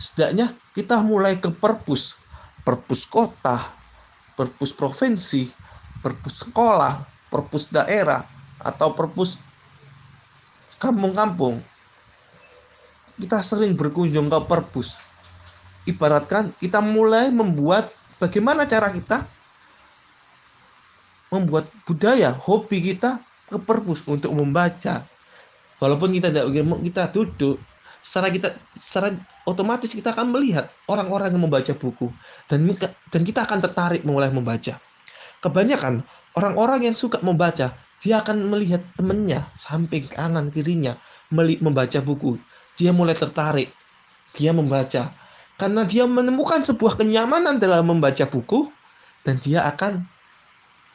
[0.00, 2.16] setidaknya kita mulai ke perpus,
[2.64, 3.76] perpus kota,
[4.40, 5.52] perpus provinsi,
[6.00, 8.24] perpus sekolah, perpus daerah
[8.56, 9.36] atau perpus
[10.80, 11.60] kampung-kampung
[13.16, 15.00] kita sering berkunjung ke perpus.
[15.86, 19.24] Ibaratkan kita mulai membuat bagaimana cara kita
[21.30, 25.06] membuat budaya hobi kita ke perpus untuk membaca.
[25.76, 26.46] Walaupun kita tidak
[26.82, 27.56] kita duduk
[28.00, 28.48] secara kita
[28.78, 29.12] secara
[29.44, 32.10] otomatis kita akan melihat orang-orang yang membaca buku.
[32.50, 32.66] Dan
[33.12, 34.78] dan kita akan tertarik mulai membaca.
[35.44, 36.02] Kebanyakan
[36.36, 37.72] Orang-orang yang suka membaca,
[38.04, 41.00] dia akan melihat temannya samping kanan kirinya
[41.32, 42.36] membaca buku.
[42.76, 43.72] Dia mulai tertarik.
[44.36, 45.12] Dia membaca.
[45.56, 48.68] Karena dia menemukan sebuah kenyamanan dalam membaca buku
[49.24, 50.04] dan dia akan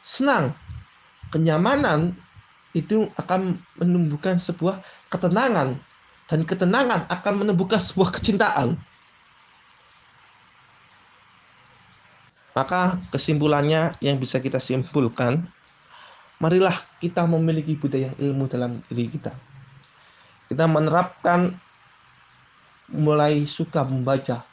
[0.06, 0.54] senang.
[1.34, 2.14] Kenyamanan
[2.72, 4.80] itu akan menumbuhkan sebuah
[5.10, 5.76] ketenangan
[6.30, 8.78] dan ketenangan akan menumbuhkan sebuah kecintaan.
[12.52, 15.48] Maka kesimpulannya yang bisa kita simpulkan,
[16.36, 19.32] marilah kita memiliki budaya ilmu dalam diri kita.
[20.52, 21.56] Kita menerapkan
[22.92, 24.44] mulai suka membaca,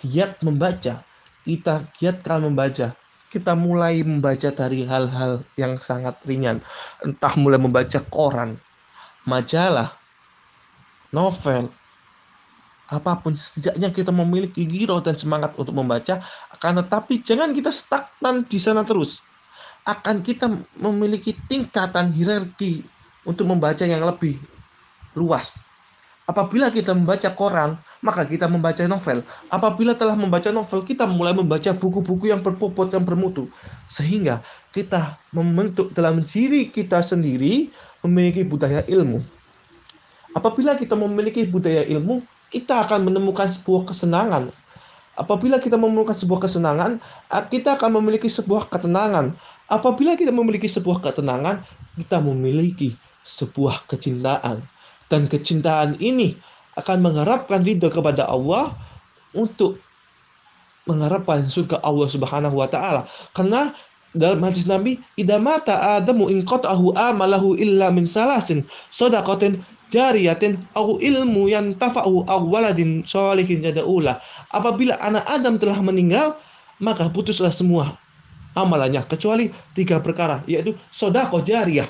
[0.00, 1.04] giat membaca,
[1.44, 2.96] kita giatkan membaca.
[3.26, 6.64] Kita mulai membaca dari hal-hal yang sangat ringan,
[7.04, 8.56] entah mulai membaca koran,
[9.28, 9.92] majalah,
[11.12, 11.68] novel,
[12.88, 13.36] apa pun.
[13.36, 16.22] Setidaknya kita memiliki giro dan semangat untuk membaca.
[16.48, 19.20] Akan tetapi jangan kita stagnan di sana terus.
[19.84, 20.48] Akan kita
[20.78, 22.86] memiliki tingkatan hierarki
[23.26, 24.38] untuk membaca yang lebih
[25.12, 25.65] luas
[26.26, 31.70] apabila kita membaca koran maka kita membaca novel apabila telah membaca novel kita mulai membaca
[31.72, 33.46] buku-buku yang berbobot dan bermutu
[33.88, 34.42] sehingga
[34.74, 37.70] kita membentuk dalam diri kita sendiri
[38.02, 39.22] memiliki budaya ilmu
[40.34, 42.20] apabila kita memiliki budaya ilmu
[42.50, 44.54] kita akan menemukan sebuah kesenangan.
[45.16, 47.00] Apabila kita menemukan sebuah kesenangan,
[47.48, 49.32] kita akan memiliki sebuah ketenangan.
[49.64, 51.64] Apabila kita memiliki sebuah ketenangan,
[51.96, 54.60] kita memiliki sebuah kecintaan.
[55.06, 56.34] Dan kecintaan ini
[56.76, 58.74] akan mengharapkan ridho kepada Allah
[59.32, 59.78] untuk
[60.86, 63.06] mengharapkan surga Allah Subhanahu wa taala.
[63.34, 63.74] Karena
[64.16, 70.98] dalam hadis Nabi, "Idza mata Adamu in qata'ahu amalahu illa min salasin, sadaqatin jariyatin au
[70.98, 74.18] ilmu yang tafa'u au waladin sholihin yada'ula.
[74.50, 76.38] Apabila anak Adam telah meninggal,
[76.82, 77.96] maka putuslah semua
[78.56, 81.84] amalannya kecuali tiga perkara yaitu sodako jariyah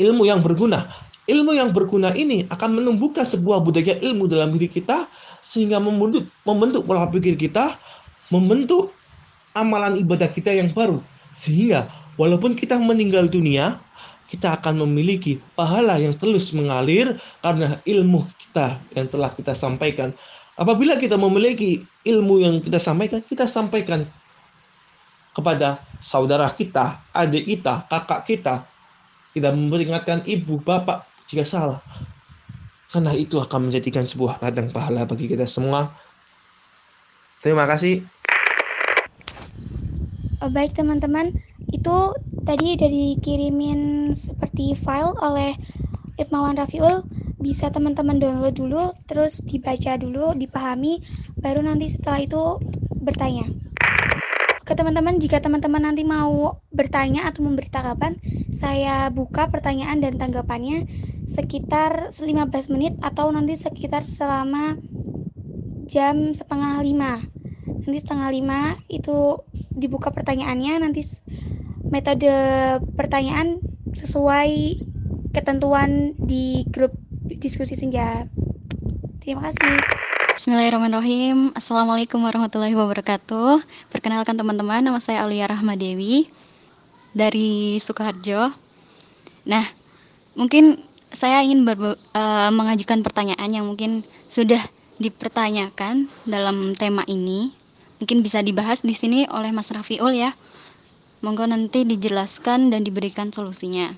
[0.00, 0.88] ilmu yang berguna
[1.26, 5.10] ilmu yang berguna ini akan menumbuhkan sebuah budaya ilmu dalam diri kita
[5.42, 7.74] sehingga membentuk membentuk pola pikir kita
[8.30, 8.94] membentuk
[9.54, 11.02] amalan ibadah kita yang baru
[11.34, 13.82] sehingga walaupun kita meninggal dunia
[14.26, 20.10] kita akan memiliki pahala yang terus mengalir karena ilmu kita yang telah kita sampaikan.
[20.58, 24.02] Apabila kita memiliki ilmu yang kita sampaikan, kita sampaikan
[25.30, 28.54] kepada saudara kita, adik kita, kakak kita.
[29.36, 31.80] Kita memperingatkan ibu, bapak jika salah.
[32.90, 35.90] Karena itu akan menjadikan sebuah ladang pahala bagi kita semua.
[37.42, 38.02] Terima kasih.
[40.46, 41.34] Baik teman-teman,
[41.74, 41.96] itu
[42.46, 45.58] tadi udah dikirimin seperti file oleh
[46.16, 47.02] Ibmawan Rafiul
[47.36, 51.04] bisa teman-teman download dulu, terus dibaca dulu, dipahami,
[51.44, 52.42] baru nanti setelah itu
[52.96, 53.44] bertanya.
[54.66, 58.18] Oke teman-teman, jika teman-teman nanti mau bertanya atau memberi tanggapan,
[58.50, 60.88] saya buka pertanyaan dan tanggapannya
[61.26, 64.78] sekitar 15 menit atau nanti sekitar selama
[65.90, 67.26] jam setengah lima.
[67.66, 69.42] Nanti setengah lima itu
[69.74, 71.02] dibuka pertanyaannya, nanti
[71.90, 72.30] metode
[72.94, 73.58] pertanyaan
[73.92, 74.80] sesuai
[75.34, 76.94] ketentuan di grup
[77.26, 78.30] diskusi senja.
[79.18, 79.82] Terima kasih.
[80.36, 86.28] Bismillahirrahmanirrahim Assalamualaikum warahmatullahi wabarakatuh Perkenalkan teman-teman Nama saya Aulia Rahmadewi
[87.16, 88.52] Dari Sukoharjo
[89.48, 89.64] Nah
[90.36, 90.76] Mungkin
[91.14, 93.92] saya ingin uh, mengajukan pertanyaan Yang mungkin
[94.26, 94.58] sudah
[94.98, 97.54] dipertanyakan Dalam tema ini
[98.02, 100.34] Mungkin bisa dibahas di sini oleh Mas Rafiul ya
[101.22, 103.94] Monggo nanti dijelaskan dan diberikan solusinya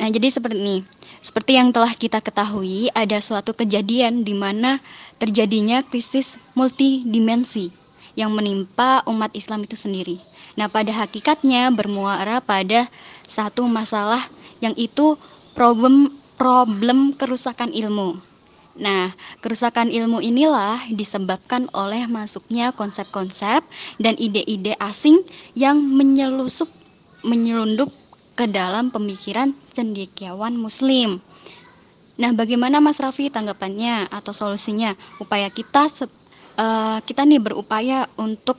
[0.00, 0.76] Nah, jadi seperti ini.
[1.20, 4.80] Seperti yang telah kita ketahui, ada suatu kejadian di mana
[5.20, 7.68] terjadinya krisis multidimensi
[8.16, 10.16] yang menimpa umat Islam itu sendiri.
[10.56, 12.88] Nah, pada hakikatnya bermuara pada
[13.28, 14.24] satu masalah
[14.64, 15.20] yang itu
[15.52, 18.20] problem problem kerusakan ilmu.
[18.80, 19.12] Nah,
[19.44, 23.60] kerusakan ilmu inilah disebabkan oleh masuknya konsep-konsep
[24.00, 25.20] dan ide-ide asing
[25.52, 26.70] yang menyelusup
[27.20, 27.92] menyelundup
[28.38, 31.20] ke dalam pemikiran cendekiawan muslim.
[32.16, 34.96] Nah, bagaimana Mas Raffi tanggapannya atau solusinya?
[35.20, 35.92] Upaya kita
[36.56, 38.56] uh, kita nih berupaya untuk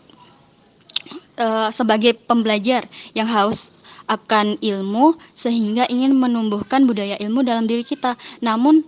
[1.42, 2.86] uh, sebagai pembelajar
[3.18, 3.74] yang haus
[4.12, 8.20] akan ilmu sehingga ingin menumbuhkan budaya ilmu dalam diri kita.
[8.44, 8.84] Namun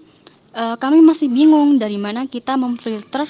[0.52, 3.24] uh, kami masih bingung dari mana kita memfilter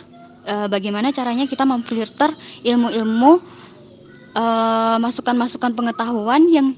[0.50, 2.34] uh, bagaimana caranya kita memfilter
[2.66, 3.62] ilmu-ilmu
[4.98, 6.74] masukan-masukan uh, pengetahuan yang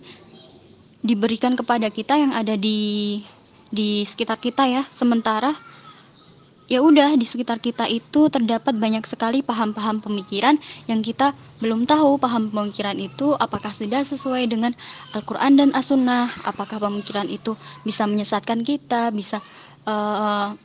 [1.00, 3.24] diberikan kepada kita yang ada di
[3.72, 4.84] di sekitar kita ya.
[4.92, 5.56] Sementara
[6.66, 10.58] ya udah di sekitar kita itu terdapat banyak sekali paham-paham pemikiran
[10.90, 14.74] yang kita belum tahu paham pemikiran itu apakah sudah sesuai dengan
[15.14, 17.54] Al-Qur'an dan As-Sunnah, apakah pemikiran itu
[17.86, 19.40] bisa menyesatkan kita, bisa
[19.86, 20.58] uh,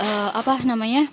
[0.00, 1.08] uh, apa namanya?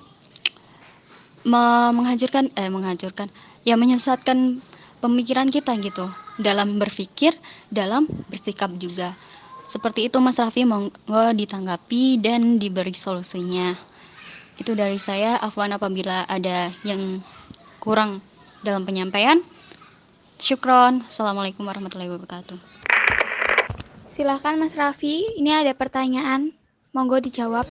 [1.44, 3.28] menghancurkan eh menghancurkan
[3.68, 4.64] ya menyesatkan
[5.04, 6.08] pemikiran kita gitu
[6.40, 7.36] dalam berpikir,
[7.68, 9.12] dalam bersikap juga.
[9.68, 13.76] Seperti itu Mas Raffi monggo ditanggapi dan diberi solusinya.
[14.54, 17.26] Itu dari saya, afwan apabila ada yang
[17.82, 18.22] kurang
[18.62, 19.42] dalam penyampaian.
[20.38, 21.10] Syukron.
[21.10, 22.60] Assalamualaikum warahmatullahi wabarakatuh.
[24.06, 26.54] Silahkan Mas Raffi, ini ada pertanyaan.
[26.94, 27.66] Monggo dijawab.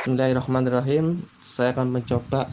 [0.00, 1.28] Bismillahirrahmanirrahim.
[1.44, 2.48] Saya akan mencoba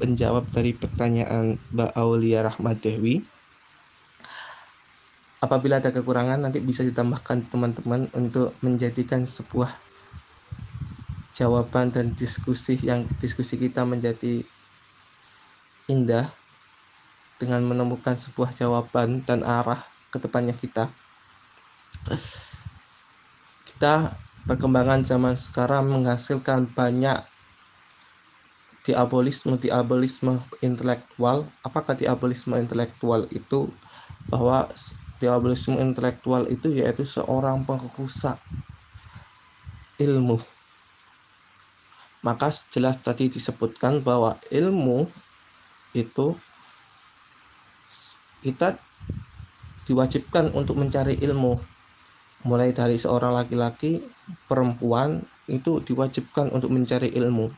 [0.00, 3.20] menjawab dari pertanyaan Mbak Aulia Rahmat Dewi
[5.44, 9.83] apabila ada kekurangan nanti bisa ditambahkan teman-teman untuk menjadikan sebuah
[11.34, 14.46] jawaban dan diskusi yang diskusi kita menjadi
[15.90, 16.30] indah
[17.36, 19.82] dengan menemukan sebuah jawaban dan arah
[20.14, 20.88] ke depannya kita.
[23.66, 24.14] Kita
[24.46, 27.26] perkembangan zaman sekarang menghasilkan banyak
[28.86, 31.50] diabolisme diabolisme intelektual.
[31.66, 33.74] Apakah diabolisme intelektual itu?
[34.30, 34.70] Bahwa
[35.18, 38.38] diabolisme intelektual itu yaitu seorang pengrusak
[39.98, 40.53] ilmu.
[42.24, 45.04] Maka jelas tadi disebutkan bahwa ilmu
[45.92, 46.32] itu
[48.40, 48.80] kita
[49.84, 51.60] diwajibkan untuk mencari ilmu.
[52.48, 54.04] Mulai dari seorang laki-laki
[54.48, 57.52] perempuan itu diwajibkan untuk mencari ilmu.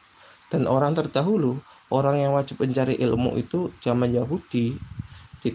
[0.51, 1.63] Dan orang terdahulu
[1.95, 4.79] orang yang wajib mencari ilmu itu zaman Yahudi.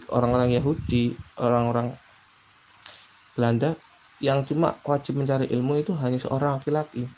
[0.07, 1.99] Orang-orang Yahudi orang-orang
[3.35, 3.75] Belanda
[4.23, 7.11] yang cuma wajib mencari ilmu itu hanya seorang laki-laki.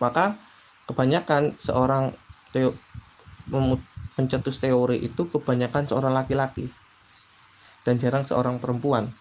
[0.00, 0.36] Maka
[0.90, 2.10] kebanyakan seorang
[2.50, 2.74] teo,
[4.18, 6.66] pencetus teori itu kebanyakan seorang laki-laki
[7.86, 9.14] dan jarang seorang perempuan.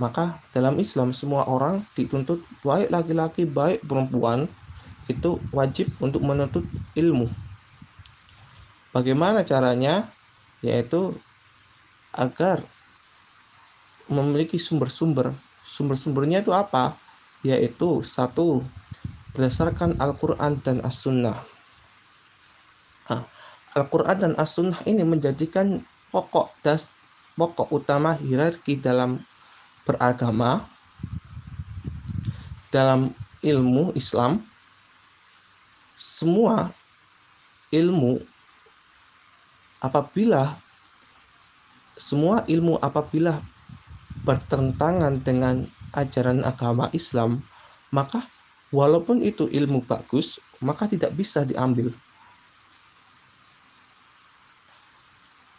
[0.00, 4.48] Maka dalam Islam semua orang dituntut baik laki-laki baik perempuan
[5.04, 6.64] itu wajib untuk menuntut
[6.96, 7.28] ilmu.
[8.96, 10.08] Bagaimana caranya?
[10.64, 11.16] Yaitu
[12.14, 12.64] agar
[14.08, 15.36] memiliki sumber-sumber.
[15.64, 16.96] Sumber-sumbernya itu apa?
[17.44, 18.64] Yaitu satu
[19.32, 21.40] berdasarkan Al-Quran dan As-Sunnah.
[23.08, 23.24] Nah,
[23.72, 26.92] Al-Quran dan As-Sunnah ini menjadikan pokok das
[27.32, 29.24] pokok utama hierarki dalam
[29.88, 30.68] beragama
[32.68, 34.44] dalam ilmu Islam
[35.96, 36.76] semua
[37.72, 38.20] ilmu
[39.80, 40.60] apabila
[41.96, 43.40] semua ilmu apabila
[44.22, 47.44] bertentangan dengan ajaran agama Islam,
[47.90, 48.24] maka
[48.72, 51.92] walaupun itu ilmu bagus, maka tidak bisa diambil.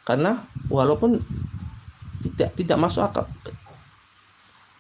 [0.04, 1.22] Karena walaupun
[2.26, 3.26] tidak tidak masuk akal.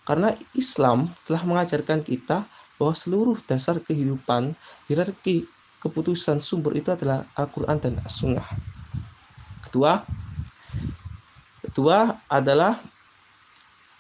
[0.04, 2.44] Karena Islam telah mengajarkan kita
[2.76, 4.52] bahwa seluruh dasar kehidupan,
[4.92, 5.48] hierarki
[5.80, 8.44] keputusan sumber itu adalah Al-Quran dan As-Sunnah.
[9.64, 10.04] Kedua,
[11.64, 12.84] kedua adalah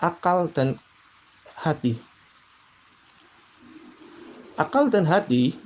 [0.03, 0.75] akal dan
[1.55, 1.95] hati.
[4.53, 5.57] Akal dan hati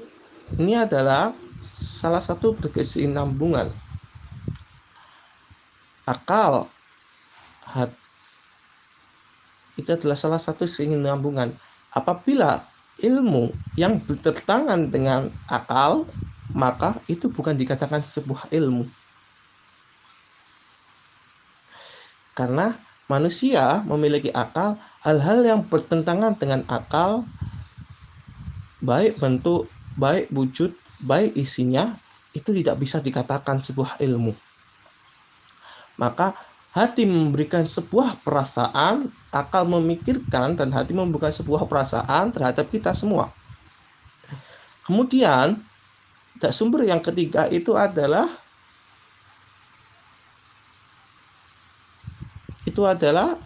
[0.55, 1.35] ini adalah
[1.75, 3.75] salah satu berkesinambungan.
[6.07, 6.71] Akal
[7.67, 7.91] hat,
[9.75, 11.51] itu adalah salah satu kesinambungan.
[11.91, 12.63] Apabila
[13.03, 16.07] ilmu yang bertentangan dengan akal,
[16.55, 18.87] maka itu bukan dikatakan sebuah ilmu.
[22.33, 22.77] Karena
[23.11, 27.27] manusia memiliki akal, hal-hal yang bertentangan dengan akal
[28.81, 31.97] baik bentuk, baik wujud, baik isinya,
[32.33, 34.33] itu tidak bisa dikatakan sebuah ilmu.
[35.97, 36.37] Maka
[36.77, 43.33] hati memberikan sebuah perasaan, akal memikirkan, dan hati memberikan sebuah perasaan terhadap kita semua.
[44.85, 45.57] Kemudian,
[46.53, 48.29] sumber yang ketiga itu adalah
[52.61, 53.41] itu adalah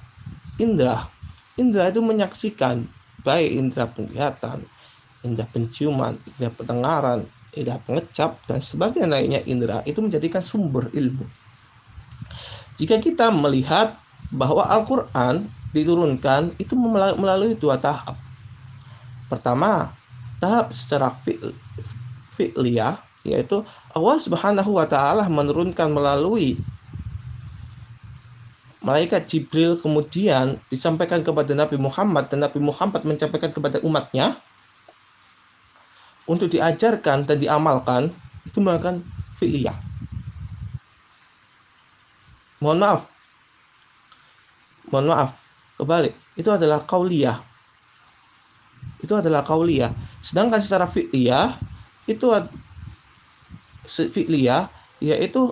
[0.59, 1.07] indera.
[1.55, 2.83] Indera itu menyaksikan
[3.23, 4.67] baik indera penglihatan,
[5.21, 7.19] indera penciuman, indera pendengaran,
[7.53, 11.25] indera pengecap dan sebagainya lainnya indera itu menjadikan sumber ilmu.
[12.79, 13.99] Jika kita melihat
[14.31, 15.45] bahwa Al-Qur'an
[15.75, 16.73] diturunkan itu
[17.15, 18.15] melalui dua tahap.
[19.27, 19.95] Pertama,
[20.41, 21.13] tahap secara
[22.33, 23.61] fi'liyah yaitu
[23.93, 26.57] Allah Subhanahu wa taala menurunkan melalui
[28.81, 34.41] malaikat Jibril kemudian disampaikan kepada Nabi Muhammad dan Nabi Muhammad menyampaikan kepada umatnya
[36.31, 38.07] untuk diajarkan dan diamalkan
[38.47, 39.03] itu menggunakan
[39.35, 39.75] fi'liyah.
[42.63, 43.01] Mohon maaf.
[44.87, 45.29] Mohon maaf.
[45.75, 46.15] Kebalik.
[46.39, 47.43] Itu adalah kauliyah.
[49.03, 49.91] Itu adalah kauliyah.
[50.23, 51.59] Sedangkan secara fi'liyah
[52.07, 52.31] itu
[53.91, 54.71] fi'liyah
[55.03, 55.51] yaitu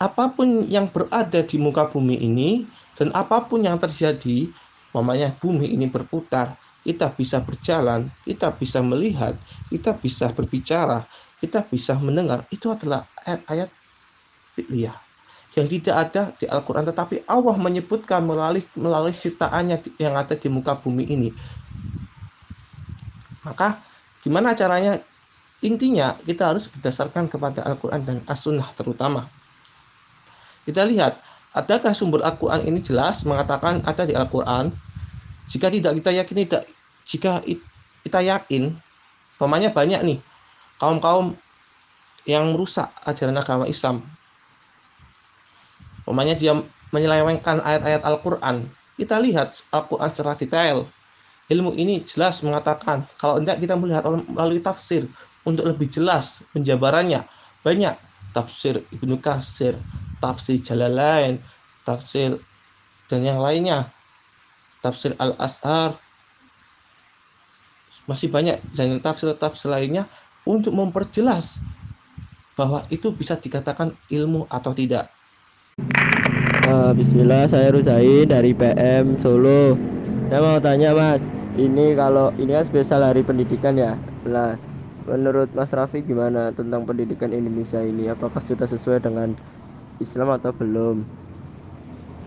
[0.00, 2.64] apa pun yang berada di muka bumi ini
[2.96, 4.48] dan apa pun yang terjadi,
[4.96, 9.36] mamanya bumi ini berputar, kita bisa berjalan, kita bisa melihat,
[9.68, 11.04] kita bisa berbicara,
[11.40, 12.48] kita bisa mendengar.
[12.48, 13.68] Itu adalah ayat-ayat
[14.56, 14.96] fi'liyah.
[15.50, 16.84] Yang tidak ada di Al-Quran.
[16.88, 21.30] Tetapi Allah menyebutkan melalui melalui ciptaannya yang ada di muka bumi ini.
[23.42, 23.82] Maka
[24.22, 25.00] gimana caranya?
[25.60, 29.28] Intinya kita harus berdasarkan kepada Al-Quran dan As-Sunnah terutama.
[30.64, 31.20] Kita lihat
[31.52, 34.72] adakah sumber Al-Quran ini jelas mengatakan ada di Al-Quran
[35.50, 36.64] jika tidak kita yakini tidak
[37.04, 37.42] jika
[38.06, 38.78] kita yakin
[39.36, 40.18] pemanya banyak nih
[40.78, 41.34] kaum-kaum
[42.24, 44.06] yang merusak ajaran agama Islam
[46.10, 46.58] Pemanya dia
[46.90, 48.66] menyelewengkan ayat-ayat Al-Quran.
[48.98, 50.90] Kita lihat Al-Quran secara detail.
[51.46, 55.06] Ilmu ini jelas mengatakan kalau tidak kita melihat melalui tafsir
[55.46, 57.26] untuk lebih jelas penjabarannya.
[57.62, 57.94] Banyak
[58.34, 59.78] tafsir Ibnu Kasir,
[60.18, 61.38] tafsir Jalalain,
[61.86, 62.42] tafsir
[63.06, 63.94] dan yang lainnya.
[64.80, 65.96] Tafsir Al-As'ar.
[68.08, 70.08] Masih banyak dan tafsir-tafsir lainnya
[70.42, 71.60] untuk memperjelas
[72.58, 75.08] bahwa itu bisa dikatakan ilmu atau tidak.
[76.66, 79.78] Uh, Bismillah, saya Rusai dari PM Solo.
[80.28, 81.26] Saya mau tanya Mas,
[81.58, 83.98] ini kalau ini kan spesial hari pendidikan ya.
[84.28, 84.54] Nah,
[85.08, 88.06] menurut Mas Raffi gimana tentang pendidikan Indonesia ini?
[88.06, 89.34] Apakah sudah sesuai dengan
[89.98, 91.02] Islam atau belum?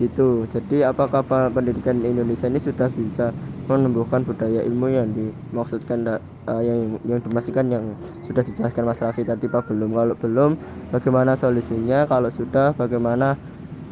[0.01, 0.49] Gitu.
[0.49, 3.29] Jadi apakah pendidikan Indonesia ini sudah bisa
[3.69, 6.03] menumbuhkan budaya ilmu yang dimaksudkan
[6.49, 7.85] uh, yang yang dimaksudkan yang
[8.25, 9.93] sudah dijelaskan Mas Raffi tadi Pak belum?
[9.93, 10.51] Kalau belum
[10.89, 12.09] bagaimana solusinya?
[12.09, 13.37] Kalau sudah bagaimana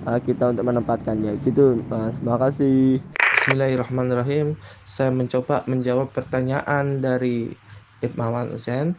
[0.09, 1.37] uh, kita untuk menempatkannya?
[1.45, 2.19] Gitu Mas.
[2.25, 2.99] Makasih
[3.37, 4.59] Bismillahirrahmanirrahim.
[4.85, 7.53] Saya mencoba menjawab pertanyaan dari
[8.01, 8.97] Ibn Zain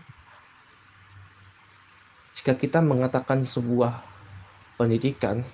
[2.32, 4.03] jika kita mengatakan sebuah
[4.80, 5.44] pendidikan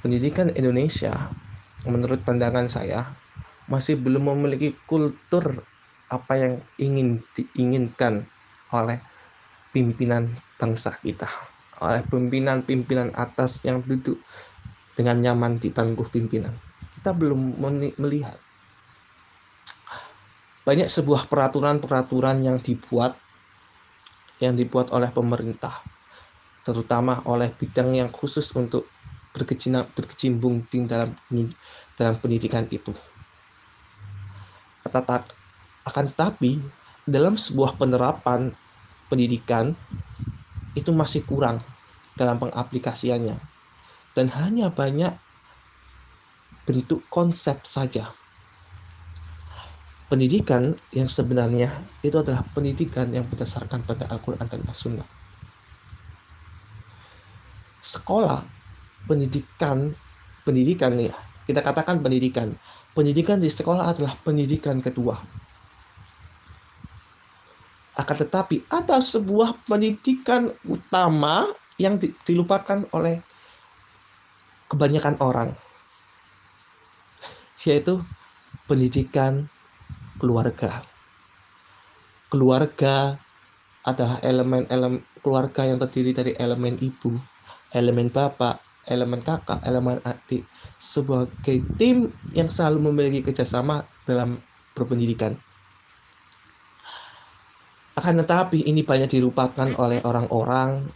[0.00, 1.32] pendidikan Indonesia
[1.86, 3.16] menurut pandangan saya
[3.70, 5.64] masih belum memiliki kultur
[6.10, 8.26] apa yang ingin diinginkan
[8.74, 8.98] oleh
[9.70, 11.30] pimpinan bangsa kita
[11.80, 14.20] oleh pimpinan-pimpinan atas yang duduk
[14.94, 16.52] dengan nyaman di bangku pimpinan.
[17.00, 17.56] Kita belum
[17.96, 18.36] melihat
[20.60, 23.16] banyak sebuah peraturan-peraturan yang dibuat
[24.44, 25.80] yang dibuat oleh pemerintah
[26.60, 28.84] terutama oleh bidang yang khusus untuk
[29.34, 31.14] berkecimpung dalam
[31.94, 32.90] dalam pendidikan itu.
[34.86, 35.22] Tata,
[35.86, 36.60] Akan tetapi
[37.06, 38.52] dalam sebuah penerapan
[39.08, 39.74] pendidikan
[40.74, 41.62] itu masih kurang
[42.14, 43.38] dalam pengaplikasiannya
[44.14, 45.14] dan hanya banyak
[46.68, 48.14] bentuk konsep saja.
[50.10, 51.70] Pendidikan yang sebenarnya
[52.02, 55.06] itu adalah pendidikan yang berdasarkan pada Al-Quran dan As-Sunnah.
[57.78, 58.42] Sekolah,
[59.04, 59.94] pendidikan,
[60.42, 62.56] pendidikan ya, kita katakan pendidikan.
[62.90, 65.20] Pendidikan di sekolah adalah pendidikan kedua
[68.00, 73.20] akan tetapi ada sebuah pendidikan utama yang dilupakan oleh
[74.72, 75.50] kebanyakan orang,
[77.60, 78.00] yaitu
[78.64, 79.52] pendidikan
[80.16, 80.80] keluarga.
[82.32, 83.18] Keluarga
[83.84, 87.18] adalah elemen-elemen keluarga yang terdiri dari elemen ibu,
[87.74, 90.42] elemen bapak, elemen kakak, elemen adik,
[90.82, 94.42] sebagai tim yang selalu memiliki kerjasama dalam
[94.74, 95.38] berpendidikan.
[97.94, 100.90] Akan tetapi ini banyak dilupakan oleh orang-orang,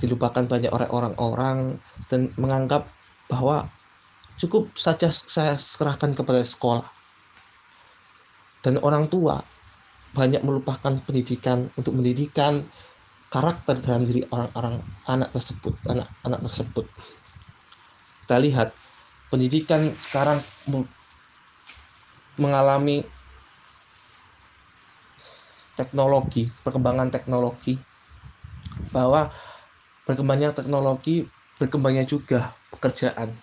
[0.00, 1.76] dilupakan banyak oleh orang-orang
[2.08, 2.88] dan menganggap
[3.28, 3.68] bahwa
[4.40, 6.86] cukup saja saya serahkan kepada sekolah.
[8.64, 9.44] Dan orang tua
[10.14, 12.64] banyak melupakan pendidikan untuk mendidikan
[13.34, 14.78] karakter dalam diri orang-orang
[15.10, 16.86] anak tersebut, anak-anak tersebut.
[18.22, 18.70] Kita lihat
[19.26, 20.38] pendidikan sekarang
[22.38, 23.02] mengalami
[25.74, 27.74] teknologi, perkembangan teknologi,
[28.94, 29.34] bahwa
[30.06, 31.26] berkembangnya teknologi
[31.58, 33.34] berkembangnya juga pekerjaan.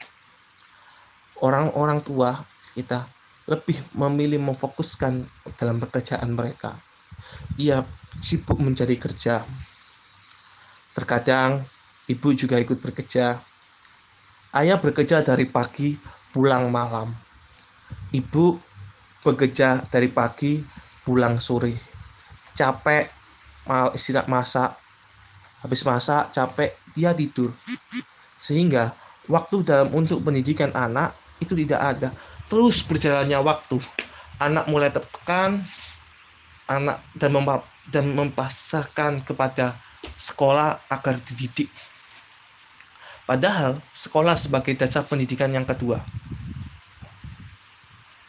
[1.43, 2.47] Orang-orang tua
[2.79, 3.11] kita
[3.43, 5.27] lebih memilih memfokuskan
[5.59, 6.79] dalam pekerjaan mereka.
[7.59, 7.83] Ia
[8.23, 9.43] sibuk mencari kerja.
[10.91, 11.63] Terkadang
[12.07, 13.39] ibu juga ikut bekerja.
[14.51, 15.95] Ayah bekerja dari pagi
[16.35, 17.15] pulang malam.
[18.11, 18.59] Ibu
[19.23, 20.59] bekerja dari pagi
[21.07, 21.79] pulang sore.
[22.51, 23.07] Capek
[23.63, 24.75] mal istirahat masak.
[25.63, 27.55] Habis masak capek dia tidur.
[28.35, 28.91] Sehingga
[29.31, 32.09] waktu dalam untuk pendidikan anak itu tidak ada.
[32.51, 33.79] Terus berjalannya waktu.
[34.41, 35.63] Anak mulai tertekan
[36.71, 37.03] anak
[37.91, 38.47] dan mempa
[39.27, 39.75] kepada
[40.17, 41.69] sekolah agar dididik
[43.25, 46.01] padahal sekolah sebagai dasar pendidikan yang kedua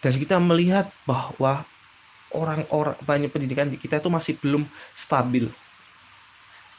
[0.02, 1.64] dan kita melihat bahwa
[2.34, 4.66] orang-orang banyak pendidikan di kita itu masih belum
[4.96, 5.46] stabil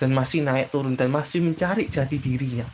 [0.01, 2.67] dan masih naik turun dan masih mencari jati dirinya.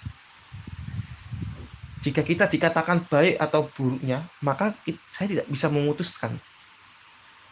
[1.99, 4.72] Jika kita dikatakan baik atau buruknya, maka
[5.13, 6.39] saya tidak bisa memutuskan.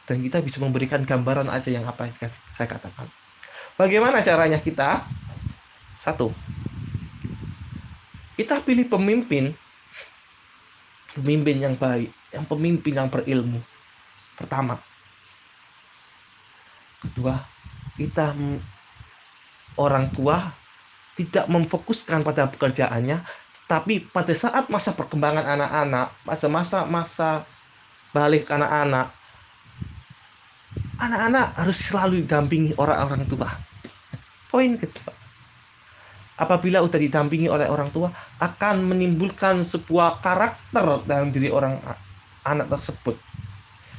[0.08, 2.16] Dan kita bisa memberikan gambaran aja yang apa yang
[2.56, 3.12] saya katakan.
[3.78, 5.06] Bagaimana caranya kita?
[6.02, 6.34] Satu,
[8.38, 9.54] kita pilih pemimpin,
[11.14, 13.62] pemimpin yang baik, yang pemimpin yang berilmu.
[14.38, 14.78] Pertama,
[16.98, 17.38] Kedua,
[17.94, 18.34] kita
[19.78, 20.50] orang tua
[21.14, 23.22] tidak memfokuskan pada pekerjaannya,
[23.70, 27.46] tapi pada saat masa perkembangan anak-anak, masa-masa masa
[28.10, 29.14] balik anak-anak,
[30.98, 33.50] anak-anak harus selalu didampingi orang-orang tua.
[34.50, 35.14] Poin kedua,
[36.38, 38.10] apabila sudah didampingi oleh orang tua,
[38.42, 41.78] akan menimbulkan sebuah karakter dalam diri orang
[42.46, 43.18] anak tersebut.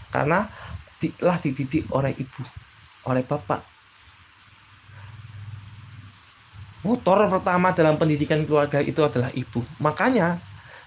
[0.09, 0.49] Karena
[0.99, 2.43] telah dididik oleh ibu
[3.07, 3.63] oleh Bapak.
[6.83, 9.63] Motor pertama dalam pendidikan keluarga itu adalah ibu.
[9.83, 10.39] Makanya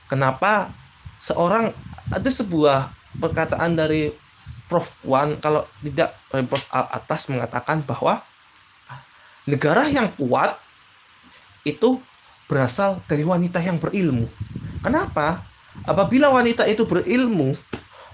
[0.08, 0.72] kenapa
[1.20, 1.72] seorang
[2.10, 4.12] ada sebuah perkataan dari
[4.72, 4.88] Prof.
[5.04, 6.64] Wan kalau tidak Prof.
[6.72, 8.24] Al atas mengatakan bahwa
[9.44, 10.56] negara yang kuat
[11.68, 12.00] itu
[12.48, 14.32] berasal dari wanita yang berilmu.
[14.80, 15.44] Kenapa?
[15.84, 17.60] Apabila wanita itu berilmu,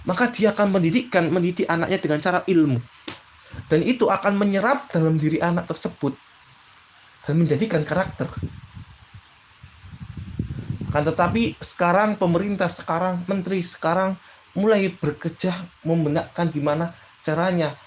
[0.09, 2.81] maka dia akan mendidikkan mendidik anaknya dengan cara ilmu
[3.65, 6.13] dan itu akan menyerap dalam diri anak tersebut
[7.25, 8.29] dan menjadikan karakter.
[10.87, 14.15] Akan tetapi sekarang pemerintah sekarang, menteri sekarang
[14.57, 17.77] mulai bekerja membenarkan gimana caranya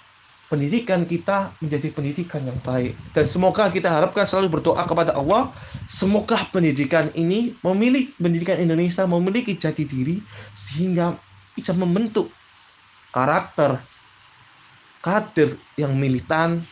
[0.47, 2.95] pendidikan kita menjadi pendidikan yang baik.
[3.11, 5.51] Dan semoga kita harapkan selalu berdoa kepada Allah,
[5.91, 10.23] semoga pendidikan ini memiliki pendidikan Indonesia memiliki jati diri
[10.55, 11.19] sehingga
[11.55, 12.31] bisa membentuk
[13.11, 13.83] karakter
[15.03, 16.63] kader yang militan,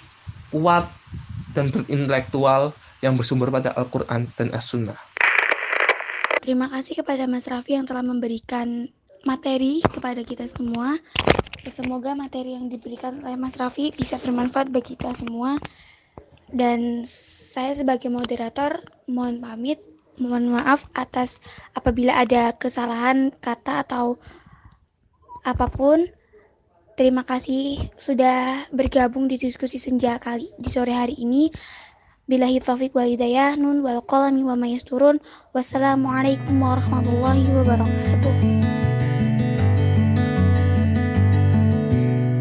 [0.52, 0.90] kuat,
[1.56, 4.98] dan berintelektual yang bersumber pada Al-Quran dan As-Sunnah.
[6.44, 8.88] Terima kasih kepada Mas Raffi yang telah memberikan
[9.26, 10.98] materi kepada kita semua.
[11.68, 15.58] Semoga materi yang diberikan oleh Mas Raffi bisa bermanfaat bagi kita semua.
[16.48, 19.84] Dan saya sebagai moderator mohon pamit,
[20.16, 21.44] mohon maaf atas
[21.76, 24.16] apabila ada kesalahan kata atau
[25.44, 26.08] apa pun.
[26.98, 31.46] Terima kasih sudah bergabung di diskusi senja kali di sore hari ini.
[32.26, 35.22] Bilahi taufik wal hidayah nun wal qalami wa mayasturun.
[35.54, 38.57] Wassalamualaikum warahmatullahi wabarakatuh.